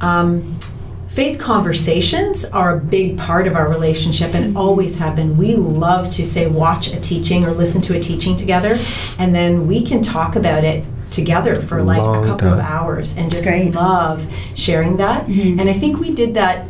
Um, 0.00 0.58
faith 1.06 1.38
conversations 1.38 2.44
are 2.44 2.78
a 2.78 2.80
big 2.80 3.16
part 3.16 3.46
of 3.46 3.54
our 3.54 3.68
relationship 3.68 4.34
and 4.34 4.46
mm-hmm. 4.46 4.56
always 4.56 4.98
have 4.98 5.14
been. 5.14 5.36
We 5.36 5.54
love 5.54 6.10
to 6.10 6.26
say, 6.26 6.48
watch 6.48 6.92
a 6.92 7.00
teaching 7.00 7.44
or 7.44 7.52
listen 7.52 7.80
to 7.82 7.96
a 7.96 8.00
teaching 8.00 8.34
together, 8.34 8.78
and 9.18 9.32
then 9.32 9.68
we 9.68 9.82
can 9.82 10.02
talk 10.02 10.34
about 10.34 10.64
it 10.64 10.84
together 11.14 11.54
for 11.54 11.82
like 11.82 11.98
a 11.98 12.26
couple 12.26 12.48
time. 12.48 12.58
of 12.58 12.60
hours 12.60 13.16
and 13.16 13.30
just 13.30 13.46
love 13.74 14.26
sharing 14.54 14.96
that. 14.98 15.26
Mm-hmm. 15.26 15.60
And 15.60 15.70
I 15.70 15.72
think 15.72 15.98
we 15.98 16.12
did 16.12 16.34
that 16.34 16.66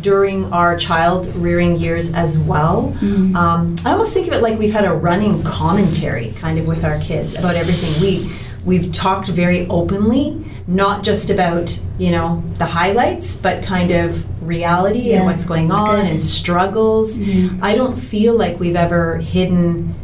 during 0.00 0.52
our 0.52 0.76
child 0.76 1.26
rearing 1.36 1.76
years 1.76 2.12
as 2.12 2.38
well. 2.38 2.94
Mm-hmm. 3.00 3.36
Um, 3.36 3.76
I 3.84 3.92
almost 3.92 4.12
think 4.14 4.26
of 4.26 4.32
it 4.34 4.42
like 4.42 4.58
we've 4.58 4.72
had 4.72 4.84
a 4.84 4.92
running 4.92 5.42
commentary 5.42 6.32
kind 6.36 6.58
of 6.58 6.66
with 6.66 6.84
our 6.84 6.98
kids 7.00 7.34
about 7.34 7.56
everything. 7.56 8.00
We 8.00 8.32
we've 8.64 8.92
talked 8.92 9.28
very 9.28 9.66
openly, 9.68 10.44
not 10.66 11.04
just 11.04 11.30
about 11.30 11.80
you 11.98 12.10
know 12.10 12.42
the 12.54 12.66
highlights, 12.66 13.36
but 13.36 13.62
kind 13.64 13.90
of 13.90 14.24
reality 14.46 15.10
yeah, 15.10 15.16
and 15.16 15.26
what's 15.26 15.44
going 15.44 15.70
on 15.70 16.02
good. 16.02 16.12
and 16.12 16.20
struggles. 16.20 17.18
Mm-hmm. 17.18 17.62
I 17.64 17.74
don't 17.74 17.96
feel 17.96 18.36
like 18.36 18.60
we've 18.60 18.76
ever 18.76 19.18
hidden 19.18 19.94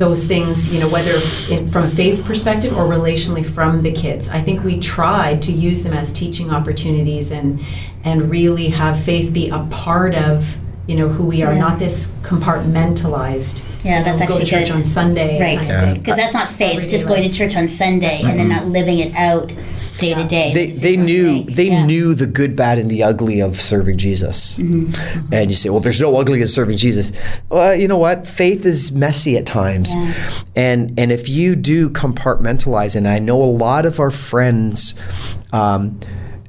those 0.00 0.24
things, 0.26 0.72
you 0.72 0.80
know, 0.80 0.88
whether 0.88 1.20
in, 1.50 1.66
from 1.66 1.84
a 1.84 1.88
faith 1.88 2.24
perspective 2.24 2.74
or 2.76 2.84
relationally 2.84 3.44
from 3.44 3.82
the 3.82 3.92
kids. 3.92 4.30
I 4.30 4.40
think 4.40 4.64
we 4.64 4.80
tried 4.80 5.42
to 5.42 5.52
use 5.52 5.82
them 5.82 5.92
as 5.92 6.10
teaching 6.10 6.50
opportunities 6.50 7.30
and 7.30 7.60
and 8.02 8.30
really 8.30 8.70
have 8.70 8.98
faith 8.98 9.30
be 9.30 9.50
a 9.50 9.58
part 9.70 10.14
of 10.14 10.56
you 10.86 10.96
know 10.96 11.08
who 11.08 11.24
we 11.26 11.42
are, 11.42 11.52
Yeah. 11.52 11.58
not 11.58 11.78
this 11.78 12.12
compartmentalized. 12.22 13.62
Yeah, 13.84 13.98
you 13.98 14.04
that's 14.04 14.20
know, 14.20 14.26
go 14.26 14.34
to 14.34 14.42
actually 14.42 14.46
church 14.46 14.70
good. 14.70 14.76
on 14.76 14.84
Sunday, 14.84 15.38
Right. 15.38 15.58
kind 15.58 15.70
of 15.70 15.84
thing. 15.92 15.94
Because 16.02 16.16
that's 16.16 16.34
not 16.34 16.50
faith, 16.50 16.78
Everyday 16.78 16.90
just 16.90 17.06
going 17.06 17.22
to 17.22 17.28
church 17.28 17.54
on 17.54 17.68
Sunday 17.68 18.20
and 18.24 18.40
then 18.40 18.48
mm-hmm. 18.48 18.56
not 18.56 18.66
living 18.66 18.98
it 18.98 19.14
out 19.14 19.52
day 20.00 20.14
to 20.14 20.24
day. 20.24 20.52
They, 20.52 20.66
they 20.66 20.96
knew 20.96 21.44
they 21.44 21.68
Yeah. 21.68 21.84
knew 21.86 22.14
the 22.14 22.26
good, 22.26 22.56
bad, 22.56 22.78
and 22.78 22.90
the 22.90 23.02
ugly 23.04 23.40
of 23.40 23.60
serving 23.60 23.98
Jesus. 23.98 24.58
Mm-hmm. 24.58 25.32
And 25.32 25.50
you 25.50 25.56
say, 25.56 25.68
well, 25.70 25.80
there's 25.80 26.00
no 26.00 26.16
ugly 26.16 26.40
in 26.40 26.48
serving 26.48 26.76
Jesus. 26.76 27.12
Well, 27.48 27.74
you 27.74 27.86
know 27.86 27.98
what? 27.98 28.26
Faith 28.26 28.64
is 28.66 28.90
messy 28.92 29.36
at 29.36 29.46
times, 29.46 29.94
Yeah. 29.94 30.14
and 30.56 30.92
and 30.98 31.12
if 31.12 31.28
you 31.28 31.54
do 31.54 31.90
compartmentalize, 31.90 32.96
and 32.96 33.06
I 33.06 33.18
know 33.18 33.40
a 33.42 33.52
lot 33.52 33.86
of 33.86 34.00
our 34.00 34.10
friends. 34.10 34.94
Um, 35.52 36.00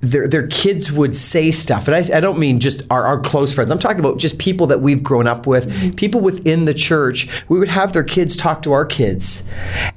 their, 0.01 0.27
their 0.27 0.47
kids 0.47 0.91
would 0.91 1.15
say 1.15 1.51
stuff, 1.51 1.87
and 1.87 1.95
I, 1.95 2.17
I 2.17 2.19
don't 2.19 2.39
mean 2.39 2.59
just 2.59 2.81
our, 2.89 3.05
our 3.05 3.19
close 3.19 3.53
friends. 3.53 3.71
I'm 3.71 3.79
talking 3.79 3.99
about 3.99 4.17
just 4.17 4.39
people 4.39 4.67
that 4.67 4.81
we've 4.81 5.03
grown 5.03 5.27
up 5.27 5.47
with, 5.47 5.69
Mm-hmm. 5.71 5.91
people 5.91 6.21
within 6.21 6.65
the 6.65 6.73
church. 6.73 7.27
We 7.49 7.59
would 7.59 7.69
have 7.69 7.93
their 7.93 8.03
kids 8.03 8.35
talk 8.35 8.61
to 8.63 8.71
our 8.71 8.85
kids, 8.85 9.43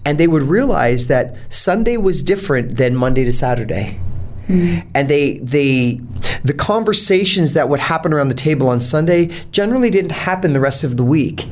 and 0.04 0.18
they 0.18 0.28
would 0.28 0.42
realize 0.42 1.06
that 1.08 1.36
Sunday 1.48 1.96
was 1.96 2.22
different 2.22 2.76
than 2.76 2.94
Monday 2.94 3.24
to 3.24 3.32
Saturday 3.32 3.98
and 4.46 5.08
they 5.08 5.38
they 5.38 5.98
the 6.42 6.52
conversations 6.52 7.54
that 7.54 7.68
would 7.70 7.80
happen 7.80 8.12
around 8.12 8.28
the 8.28 8.34
table 8.34 8.68
on 8.68 8.80
Sunday 8.80 9.30
generally 9.52 9.90
didn't 9.90 10.12
happen 10.12 10.52
the 10.52 10.60
rest 10.60 10.84
of 10.84 10.96
the 10.98 11.04
week. 11.04 11.48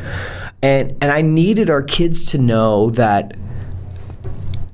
And 0.63 0.91
and 1.01 1.11
I 1.11 1.23
needed 1.23 1.71
our 1.71 1.83
kids 1.83 2.31
to 2.33 2.39
know 2.39 2.91
that 2.91 3.35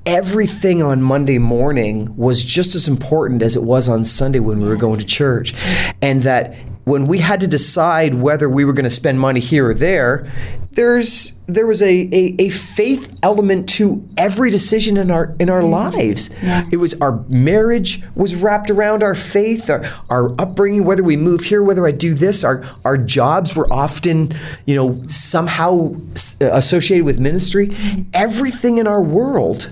everything 0.09 0.81
on 0.81 1.03
Monday 1.03 1.37
morning 1.37 2.17
was 2.17 2.43
just 2.43 2.73
as 2.73 2.87
important 2.87 3.43
as 3.43 3.55
it 3.55 3.61
was 3.61 3.87
on 3.87 4.03
Sunday 4.03 4.39
when 4.39 4.59
we 4.59 4.67
were 4.67 4.75
going 4.75 4.99
to 4.99 5.05
church. 5.05 5.53
And 6.01 6.23
that 6.23 6.55
when 6.85 7.05
we 7.05 7.19
had 7.19 7.39
to 7.41 7.47
decide 7.47 8.15
whether 8.15 8.49
we 8.49 8.65
were 8.65 8.73
going 8.73 8.85
to 8.85 8.89
spend 8.89 9.19
money 9.19 9.39
here 9.39 9.67
or 9.67 9.75
there, 9.75 10.31
there's 10.71 11.33
there 11.45 11.67
was 11.67 11.81
a, 11.81 12.09
a, 12.11 12.35
a 12.39 12.49
faith 12.49 13.19
element 13.21 13.69
to 13.69 14.07
every 14.17 14.49
decision 14.49 14.97
in 14.97 15.11
our 15.11 15.35
in 15.39 15.49
our 15.49 15.61
lives. 15.61 16.31
It 16.71 16.77
was 16.77 16.99
our 17.01 17.23
marriage 17.27 18.01
was 18.15 18.33
wrapped 18.33 18.71
around 18.71 19.03
our 19.03 19.15
faith, 19.15 19.69
our, 19.69 19.83
our 20.09 20.31
upbringing, 20.41 20.85
whether 20.85 21.03
we 21.03 21.17
move 21.17 21.41
here, 21.41 21.61
whether 21.61 21.85
I 21.85 21.91
do 21.91 22.15
this, 22.15 22.43
our 22.43 22.63
our 22.83 22.97
jobs 22.97 23.55
were 23.55 23.71
often, 23.71 24.31
you 24.65 24.75
know, 24.75 25.05
somehow 25.05 25.95
associated 26.39 27.05
with 27.05 27.19
ministry. 27.19 27.67
Mm-hmm. 27.67 28.09
Everything 28.13 28.79
in 28.79 28.87
our 28.87 29.01
world 29.01 29.69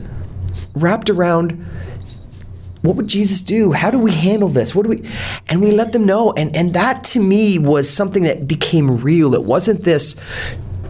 wrapped 0.81 1.09
around 1.09 1.65
what 2.81 2.95
would 2.95 3.07
Jesus 3.07 3.41
do? 3.41 3.71
How 3.71 3.91
do 3.91 3.97
we 3.97 4.11
handle 4.11 4.49
this? 4.49 4.73
What 4.73 4.83
do 4.83 4.89
we 4.89 5.09
and 5.49 5.61
we 5.61 5.71
let 5.71 5.91
them 5.91 6.05
know 6.05 6.31
and 6.33 6.55
and 6.55 6.73
that 6.73 7.03
to 7.05 7.19
me 7.19 7.57
was 7.59 7.89
something 7.89 8.23
that 8.23 8.47
became 8.47 8.97
real. 9.01 9.33
It 9.33 9.43
wasn't 9.43 9.83
this 9.83 10.15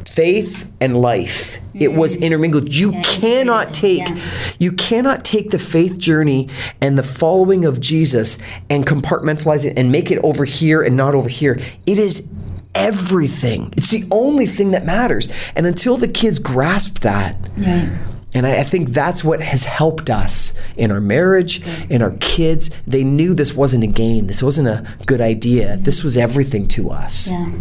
faith 0.06 0.72
and 0.80 0.98
life. 0.98 1.60
It 1.74 1.94
was 1.94 2.16
mm-hmm. 2.16 2.26
intermingled. 2.26 2.76
You 2.76 2.92
Yeah, 2.92 3.04
cannot 3.04 3.70
take 3.70 4.08
yeah. 4.08 4.20
you 4.60 4.72
cannot 4.74 5.24
take 5.24 5.52
the 5.52 5.60
faith 5.60 5.98
journey 5.98 6.50
and 6.82 6.98
the 6.98 7.04
following 7.04 7.66
of 7.66 7.80
Jesus 7.80 8.38
and 8.70 8.86
compartmentalize 8.86 9.66
it 9.66 9.78
and 9.78 9.92
make 9.92 10.12
it 10.12 10.20
over 10.24 10.44
here 10.46 10.82
and 10.82 10.98
not 10.98 11.16
over 11.16 11.30
here. 11.30 11.60
It 11.86 11.98
is 11.98 12.28
everything. 12.76 13.74
It's 13.76 13.90
the 13.90 14.06
only 14.12 14.46
thing 14.46 14.72
that 14.72 14.86
matters. 14.86 15.28
And 15.56 15.66
until 15.66 15.98
the 15.98 16.08
kids 16.08 16.40
grasp 16.40 17.00
that, 17.00 17.38
Right. 17.58 17.90
And 18.34 18.46
I, 18.46 18.60
I 18.60 18.64
think 18.64 18.90
that's 18.90 19.24
what 19.24 19.42
has 19.42 19.66
helped 19.66 20.10
us 20.10 20.54
in 20.76 20.92
our 20.92 21.00
marriage, 21.00 21.62
mm-hmm. 21.62 21.92
in 21.92 22.02
our 22.02 22.12
kids. 22.20 22.70
They 22.86 23.04
knew 23.04 23.34
this 23.34 23.54
wasn't 23.54 23.84
a 23.84 23.88
game. 23.88 24.28
This 24.28 24.44
wasn't 24.44 24.68
a 24.68 24.86
good 25.06 25.22
idea. 25.22 25.78
This 25.78 26.04
was 26.04 26.18
everything 26.18 26.68
to 26.70 26.90
us. 26.90 27.30
Yeah. 27.30 27.52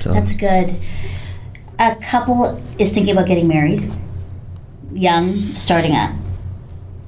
So- 0.00 0.10
That's 0.10 0.34
good. 0.34 0.76
A 1.78 1.94
couple 1.96 2.62
is 2.78 2.92
thinking 2.92 3.12
about 3.12 3.26
getting 3.26 3.48
married, 3.48 3.92
young, 4.92 5.54
starting 5.54 5.92
up. 5.92 6.10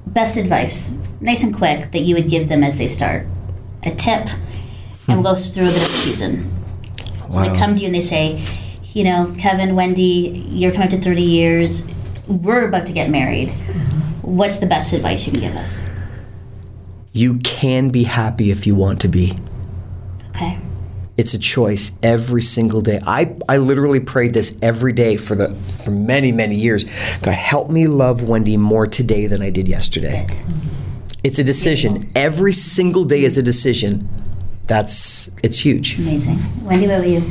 Best 0.07 0.37
advice, 0.37 0.95
nice 1.21 1.43
and 1.43 1.57
quick, 1.57 1.91
that 1.93 2.01
you 2.01 2.15
would 2.15 2.29
give 2.29 2.49
them 2.49 2.63
as 2.63 2.77
they 2.77 2.89
start. 2.89 3.27
A 3.85 3.91
tip, 3.95 4.29
and 5.07 5.23
we'll 5.23 5.35
go 5.35 5.41
hmm. 5.41 5.51
through 5.51 5.69
a 5.69 5.73
bit 5.73 5.77
of 5.77 5.95
a 5.95 5.97
season. 5.97 6.51
So 7.31 7.41
they 7.41 7.57
come 7.59 7.77
to 7.77 7.81
you 7.81 7.87
and 7.87 7.95
they 7.95 8.01
say, 8.01 8.43
you 8.93 9.05
know, 9.05 9.35
Kevin, 9.39 9.75
Wendy, 9.75 10.45
you're 10.49 10.73
coming 10.73 10.87
up 10.87 10.91
to 10.91 10.99
30 10.99 11.23
years. 11.23 11.87
We're 12.29 12.69
about 12.69 12.87
to 12.87 12.93
get 12.93 13.11
married. 13.11 13.51
What's 14.23 14.59
the 14.59 14.67
best 14.67 14.93
advice 14.93 15.27
you 15.27 15.33
can 15.33 15.41
give 15.41 15.57
us? 15.57 15.83
You 17.13 17.39
can 17.39 17.89
be 17.89 18.05
happy 18.05 18.51
if 18.51 18.67
you 18.67 18.75
want 18.75 19.01
to 19.01 19.09
be. 19.09 19.37
Okay. 20.31 20.59
It's 21.17 21.35
a 21.35 21.39
choice 21.39 21.91
every 22.03 22.43
single 22.43 22.81
day. 22.81 23.01
I, 23.05 23.35
I 23.49 23.57
literally 23.57 23.99
prayed 23.99 24.35
this 24.35 24.57
every 24.63 24.93
day 24.93 25.17
for 25.17 25.35
the 25.35 25.53
for 25.83 25.91
many 25.91 26.31
many 26.31 26.55
years. 26.55 26.85
God 27.23 27.35
help 27.35 27.71
me 27.71 27.89
love 27.89 28.23
Wendy 28.23 28.57
more 28.57 28.87
today 28.87 29.27
than 29.27 29.43
I 29.43 29.51
did 29.51 29.67
yesterday. 29.67 30.29
It's 31.25 31.41
a 31.41 31.45
decision. 31.45 32.09
Every 32.15 32.53
single 32.53 33.05
day 33.05 33.25
is 33.25 33.37
a 33.37 33.43
decision. 33.43 34.09
That's 34.69 35.31
it's 35.43 35.59
huge. 35.59 35.99
Amazing. 35.99 36.39
Wendy, 36.63 36.87
what 36.87 37.01
about 37.01 37.09
you? 37.09 37.25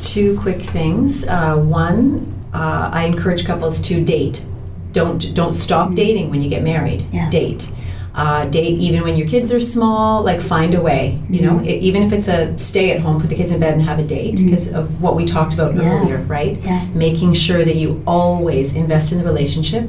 Two 0.00 0.36
quick 0.40 0.60
things. 0.60 1.24
Uh, 1.26 1.56
one, 1.56 2.37
uh, 2.58 2.90
I 2.92 3.04
encourage 3.04 3.44
couples 3.46 3.80
to 3.88 3.94
date. 4.04 4.44
Don't 4.92 5.20
don't 5.34 5.52
stop 5.52 5.94
dating 5.94 6.30
when 6.30 6.40
you 6.42 6.48
get 6.48 6.62
married. 6.62 7.02
Yeah. 7.12 7.30
Date. 7.30 7.70
Uh, 8.14 8.44
date 8.46 8.76
even 8.80 9.02
when 9.04 9.14
your 9.14 9.28
kids 9.28 9.52
are 9.52 9.60
small. 9.60 10.22
Like 10.24 10.40
find 10.40 10.74
a 10.74 10.80
way. 10.80 11.02
You 11.30 11.40
know, 11.42 11.60
E- 11.62 11.78
even 11.88 12.02
if 12.02 12.12
it's 12.12 12.26
a 12.26 12.38
stay 12.58 12.90
at 12.90 13.00
home, 13.00 13.20
put 13.20 13.30
the 13.30 13.36
kids 13.36 13.52
in 13.52 13.60
bed 13.60 13.74
and 13.74 13.82
have 13.82 13.98
a 14.00 14.02
date 14.02 14.36
because 14.44 14.72
of 14.72 15.00
what 15.00 15.14
we 15.14 15.24
talked 15.24 15.54
about 15.54 15.76
Yeah. 15.76 15.82
earlier, 16.00 16.18
right? 16.22 16.58
Yeah. 16.64 16.84
Making 16.94 17.34
sure 17.34 17.64
that 17.64 17.76
you 17.76 18.02
always 18.06 18.74
invest 18.74 19.12
in 19.12 19.18
the 19.18 19.24
relationship. 19.24 19.88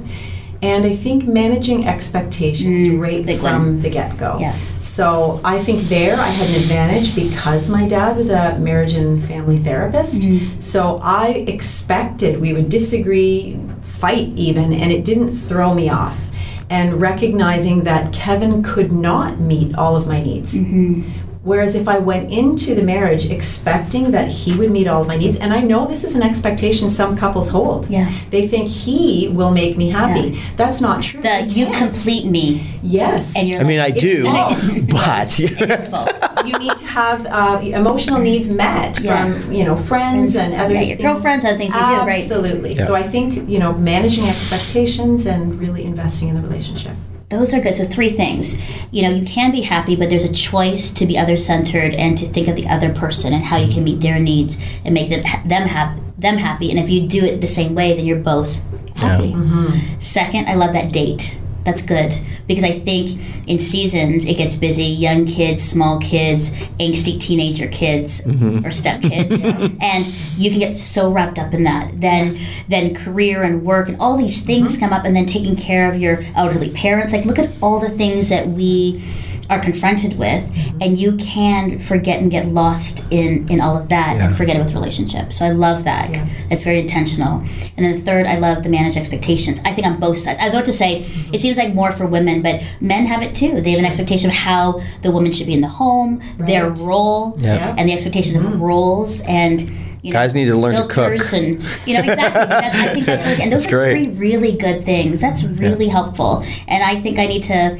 And 0.62 0.86
I 0.86 0.94
think 0.94 1.26
managing 1.26 1.88
expectations 1.88 2.86
Mm, 2.88 3.00
right 3.00 3.40
from 3.40 3.64
one. 3.64 3.82
the 3.82 3.90
get 3.90 4.18
go. 4.18 4.38
Yeah. 4.40 4.56
So 4.80 5.40
I 5.44 5.60
think 5.64 5.88
there 5.88 6.16
I 6.18 6.28
had 6.28 6.50
an 6.50 6.56
advantage 6.56 7.16
because 7.16 7.70
my 7.70 7.88
dad 7.88 8.18
was 8.18 8.30
a 8.30 8.58
marriage 8.60 8.94
and 8.94 9.24
family 9.24 9.58
therapist. 9.58 10.22
Mm-hmm. 10.24 10.60
So 10.60 11.00
I 11.02 11.28
expected 11.48 12.42
we 12.42 12.52
would 12.54 12.68
disagree, 12.70 13.58
fight 13.82 14.30
even, 14.36 14.74
and 14.74 14.92
it 14.92 15.06
didn't 15.06 15.32
throw 15.32 15.74
me 15.74 15.90
off. 15.90 16.28
And 16.70 17.02
recognizing 17.02 17.84
that 17.86 18.12
Kevin 18.14 18.62
could 18.62 18.92
not 18.92 19.40
meet 19.40 19.76
all 19.76 19.96
of 19.96 20.08
my 20.08 20.22
needs. 20.22 20.56
Mm-hmm. 20.60 21.10
Whereas 21.42 21.74
if 21.74 21.88
I 21.88 22.00
went 22.00 22.32
into 22.32 22.76
the 22.76 22.84
marriage 22.84 23.32
expecting 23.32 24.12
that 24.12 24.28
he 24.30 24.58
would 24.58 24.72
meet 24.72 24.88
all 24.88 25.02
of 25.04 25.08
my 25.08 25.16
needs, 25.16 25.38
and 25.38 25.54
I 25.54 25.62
know 25.62 25.88
this 25.88 26.04
is 26.04 26.14
an 26.16 26.22
expectation 26.22 26.90
some 26.90 27.16
couples 27.16 27.50
hold. 27.50 27.90
Yeah. 27.90 28.12
They 28.30 28.46
think 28.46 28.68
he 28.68 29.30
will 29.30 29.52
make 29.52 29.78
me 29.78 29.90
happy. 29.90 30.38
That's 30.58 30.82
not 30.82 31.02
true. 31.02 31.22
That 31.22 31.48
you 31.48 31.68
can't. 31.68 31.78
complete 31.94 32.26
me, 32.26 32.68
Yes. 32.84 33.38
and 33.38 33.48
you're. 33.48 33.62
I 33.62 33.64
mean, 33.64 33.80
I 33.80 33.90
do, 33.90 34.24
false. 34.24 34.80
but 34.92 35.40
It 35.40 35.72
is 35.72 35.88
false. 35.88 36.22
you 36.46 36.60
need 36.60 36.76
to 36.76 36.86
have 36.86 37.26
uh, 37.28 37.62
emotional 37.64 38.20
needs 38.20 38.50
met 38.54 39.00
Yeah. 39.00 39.32
from 39.42 39.52
you 39.54 39.64
know 39.64 39.78
friends 39.78 40.34
Friends. 40.34 40.36
and 40.36 40.54
other 40.56 40.74
Yeah, 40.74 40.82
your 40.82 40.98
things. 40.98 41.02
girlfriends, 41.14 41.46
other 41.46 41.58
things 41.58 41.74
you 41.74 41.86
do, 41.86 41.92
right? 41.92 42.20
Absolutely. 42.22 42.74
Yeah. 42.74 42.86
So 42.86 42.96
I 42.96 43.04
think 43.04 43.50
you 43.50 43.60
know 43.60 43.72
managing 43.74 44.26
expectations 44.28 45.26
and 45.26 45.58
really 45.58 45.86
investing 45.86 46.28
in 46.28 46.36
the 46.36 46.42
relationship. 46.42 46.94
Those 47.30 47.54
are 47.54 47.62
good. 47.62 47.76
So 47.76 47.86
three 47.86 48.10
things. 48.10 48.60
You 48.92 49.04
know, 49.04 49.10
you 49.10 49.26
can 49.26 49.52
be 49.52 49.62
happy, 49.62 49.96
but 49.96 50.10
there's 50.10 50.24
a 50.24 50.34
choice 50.34 50.92
to 50.94 51.06
be 51.06 51.18
other 51.18 51.38
centered 51.38 51.94
and 51.94 52.18
to 52.18 52.26
think 52.26 52.48
of 52.48 52.56
the 52.56 52.68
other 52.68 52.94
person 52.94 53.34
and 53.34 53.44
how 53.44 53.58
you 53.58 53.72
can 53.72 53.84
meet 53.84 54.02
their 54.02 54.20
needs 54.20 54.58
and 54.84 54.94
make 54.94 55.10
them 55.10 55.22
them 55.48 55.68
happy. 55.68 56.02
Them 56.18 56.38
happy. 56.38 56.70
And 56.70 56.80
if 56.80 56.90
you 56.90 57.08
do 57.08 57.24
it 57.24 57.40
the 57.40 57.48
same 57.48 57.76
way, 57.76 57.96
then 57.96 58.06
you're 58.06 58.18
both 58.18 58.62
happy. 58.98 59.32
Mm-hmm. 59.32 60.00
Second, 60.00 60.50
I 60.50 60.56
love 60.56 60.74
that 60.74 60.92
date. 60.92 61.39
That's 61.70 61.84
good 61.84 62.16
because 62.48 62.64
I 62.64 62.72
think 62.72 63.22
in 63.48 63.60
seasons 63.60 64.26
it 64.26 64.38
gets 64.38 64.56
busy. 64.56 64.86
Young 64.86 65.28
kids, 65.28 65.62
small 65.62 66.00
kids, 66.00 66.50
angsty 66.80 67.22
teenager 67.22 67.68
kids 67.68 68.22
mm-hmm. 68.22 68.66
or 68.66 68.72
step 68.72 69.04
kids, 69.04 69.46
and 69.46 70.08
you 70.36 70.50
can 70.50 70.58
get 70.58 70.76
so 70.76 71.12
wrapped 71.12 71.38
up 71.38 71.54
in 71.54 71.66
that. 71.66 72.02
Then, 72.02 72.40
then 72.70 72.96
career 72.96 73.44
and 73.44 73.64
work 73.64 73.88
and 73.88 74.02
all 74.02 74.18
these 74.18 74.42
things 74.42 74.78
uh-huh. 74.78 74.88
come 74.88 74.98
up, 74.98 75.06
and 75.06 75.16
then 75.16 75.28
taking 75.28 75.56
care 75.56 75.88
of 75.88 76.02
your 76.02 76.22
elderly 76.36 76.72
parents. 76.72 77.14
Like, 77.14 77.26
look 77.26 77.38
at 77.38 77.52
all 77.62 77.80
the 77.80 77.92
things 77.92 78.30
that 78.30 78.48
we 78.48 79.04
are 79.50 79.60
confronted 79.60 80.18
with, 80.18 80.44
and 80.80 80.98
you 80.98 81.16
can 81.18 81.80
forget 81.80 82.20
and 82.20 82.30
get 82.30 82.48
lost 82.48 83.12
in 83.12 83.48
in 83.50 83.60
all 83.60 83.76
of 83.76 83.90
that 83.90 84.16
Yeah. 84.16 84.28
and 84.28 84.36
forget 84.36 84.56
it 84.56 84.60
with 84.60 84.74
relationships. 84.74 85.38
So 85.38 85.46
I 85.46 85.50
love 85.50 85.84
that. 85.86 86.12
Yeah. 86.12 86.28
That's 86.50 86.64
very 86.64 86.80
intentional. 86.80 87.42
And 87.76 87.86
then 87.86 87.96
the 87.96 88.02
third, 88.02 88.28
I 88.28 88.38
love 88.38 88.64
the 88.64 88.70
manage 88.70 88.96
expectations. 88.96 89.60
I 89.66 89.74
think 89.74 89.88
on 89.88 90.00
both 90.00 90.18
sides. 90.18 90.40
I 90.40 90.46
was 90.46 90.54
about 90.54 90.66
to 90.66 90.74
say, 90.74 91.04
mm-hmm. 91.04 91.34
it 91.34 91.40
seems 91.40 91.58
like 91.58 91.74
more 91.74 91.92
for 91.92 92.06
women, 92.06 92.42
but 92.42 92.62
men 92.80 93.06
have 93.06 93.22
it 93.22 93.34
too. 93.34 93.62
They 93.62 93.72
have 93.72 93.80
an 93.80 93.86
expectation 93.86 94.30
of 94.30 94.36
how 94.36 94.80
the 95.02 95.12
woman 95.12 95.32
should 95.32 95.48
be 95.48 95.54
in 95.54 95.62
the 95.62 95.68
home, 95.68 96.22
their 96.38 96.70
role, 96.70 97.36
Yeah. 97.40 97.56
Yeah. 97.56 97.76
and 97.78 97.90
the 97.90 97.94
expectations 97.94 98.36
of 98.36 98.44
mm-hmm. 98.44 98.62
roles. 98.62 99.22
And 99.22 99.62
you 100.02 100.14
know, 100.14 100.20
guys 100.20 100.34
need 100.34 100.46
to 100.46 100.56
learn 100.56 100.76
to 100.76 100.88
cook 100.88 101.12
and 101.34 101.62
you 101.86 101.94
know 101.94 102.00
exactly 102.00 102.46
that's, 102.46 102.76
i 102.76 102.88
think 102.94 103.06
that's 103.06 103.24
really 103.26 103.42
and 103.44 103.52
those 103.52 103.64
that's 103.64 103.74
are 103.74 103.78
great. 103.78 104.16
three 104.16 104.30
really 104.30 104.56
good 104.56 104.86
things 104.86 105.20
that's 105.20 105.44
really 105.44 105.88
yeah. 105.88 105.92
helpful 105.92 106.42
and 106.70 106.82
i 106.84 106.96
think 106.96 107.20
i 107.20 107.26
need 107.26 107.44
to 107.44 107.78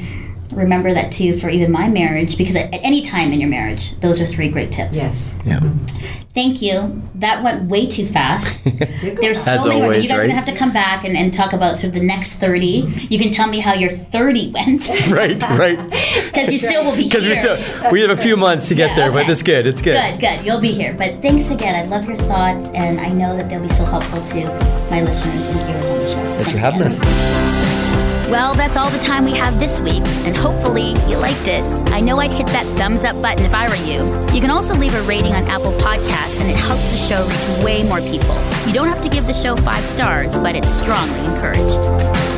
remember 0.54 0.94
that 0.94 1.12
too 1.12 1.38
for 1.38 1.50
even 1.50 1.72
my 1.72 1.88
marriage 1.88 2.38
because 2.38 2.56
at, 2.56 2.74
at 2.74 2.80
any 2.84 3.02
time 3.02 3.32
in 3.32 3.40
your 3.40 3.50
marriage 3.50 3.98
those 4.00 4.20
are 4.20 4.26
three 4.26 4.50
great 4.50 4.72
tips 4.72 4.98
yes 4.98 5.38
yeah 5.46 5.60
mm-hmm. 5.60 6.20
Thank 6.40 6.62
you. 6.62 7.02
That 7.16 7.44
went 7.44 7.70
way 7.70 7.88
too 7.88 8.06
fast. 8.06 8.64
There's 9.02 9.44
so 9.44 9.52
As 9.52 9.66
many 9.66 9.82
always. 9.82 10.04
You 10.04 10.10
guys 10.10 10.20
right? 10.20 10.26
are 10.26 10.28
gonna 10.28 10.36
have 10.36 10.46
to 10.46 10.56
come 10.56 10.72
back 10.72 11.04
and, 11.04 11.18
and 11.18 11.34
talk 11.34 11.54
about 11.54 11.80
sort 11.80 11.90
of 11.90 11.94
the 11.96 12.06
next 12.06 12.36
thirty. 12.36 12.84
Mm-hmm. 12.84 13.12
You 13.12 13.20
can 13.20 13.32
tell 13.32 13.48
me 13.48 13.60
how 13.60 13.74
your 13.74 13.92
thirty 13.92 14.52
went. 14.52 14.88
right, 15.10 15.42
right. 15.58 15.78
Because 16.30 16.52
you 16.52 16.60
still 16.60 16.86
will 16.86 16.96
be 16.96 17.10
here. 17.10 17.20
Because 17.20 17.26
we 17.26 17.36
still 17.36 17.92
we 17.92 18.02
have 18.02 18.12
a 18.12 18.22
few 18.22 18.38
months 18.38 18.70
to 18.70 18.76
get 18.76 18.92
yeah, 18.92 18.96
there, 18.96 19.10
okay. 19.10 19.24
but 19.24 19.30
it's 19.30 19.42
good. 19.42 19.66
It's 19.66 19.82
good. 19.82 19.96
Good, 19.96 20.20
good. 20.22 20.46
You'll 20.46 20.62
be 20.62 20.72
here. 20.72 20.94
But 20.94 21.22
thanks 21.22 21.50
again. 21.50 21.76
I 21.76 21.84
love 21.90 22.06
your 22.06 22.18
thoughts, 22.18 22.70
and 22.70 23.02
I 23.02 23.10
know 23.10 23.36
that 23.36 23.50
they'll 23.50 23.62
be 23.62 23.68
so 23.68 23.84
helpful 23.84 24.24
to 24.24 24.46
my 24.92 25.02
listeners 25.02 25.48
and 25.48 25.62
viewers 25.64 25.90
on 25.90 25.98
the 25.98 26.08
show. 26.08 26.28
So 26.28 26.36
thanks 26.36 26.52
for 26.52 26.60
having 26.60 26.82
again. 26.82 26.94
us. 26.94 27.59
Well, 28.30 28.54
that's 28.54 28.78
all 28.78 28.92
the 28.92 29.00
time 29.00 29.26
we 29.26 29.32
have 29.32 29.60
this 29.60 29.82
week, 29.82 30.04
and 30.24 30.38
hopefully 30.38 30.90
you 31.10 31.18
liked 31.18 31.48
it. 31.48 31.64
I 31.92 32.00
know 32.00 32.20
I'd 32.20 32.30
hit 32.30 32.46
that 32.48 32.64
thumbs 32.78 33.04
up 33.04 33.20
button 33.24 33.44
if 33.44 33.56
I 33.56 33.68
were 33.68 33.76
you. 33.76 34.06
You 34.36 34.40
can 34.40 34.52
also 34.52 34.76
leave 34.76 34.94
a 34.94 35.02
rating 35.02 35.34
on 35.34 35.46
Apple 35.46 35.72
Podcasts, 35.80 36.40
and 36.40 36.48
it 36.48 36.56
helps 36.56 36.92
the 36.92 36.98
show 36.98 37.26
reach 37.28 37.66
way 37.66 37.84
more 37.84 38.02
people. 38.02 38.36
You 38.68 38.74
don't 38.74 38.88
have 38.88 39.02
to 39.02 39.10
give 39.10 39.26
the 39.26 39.34
show 39.34 39.56
five 39.56 39.84
stars, 39.84 40.38
but 40.38 40.56
it's 40.56 40.72
strongly 40.72 41.26
encouraged. 41.26 42.29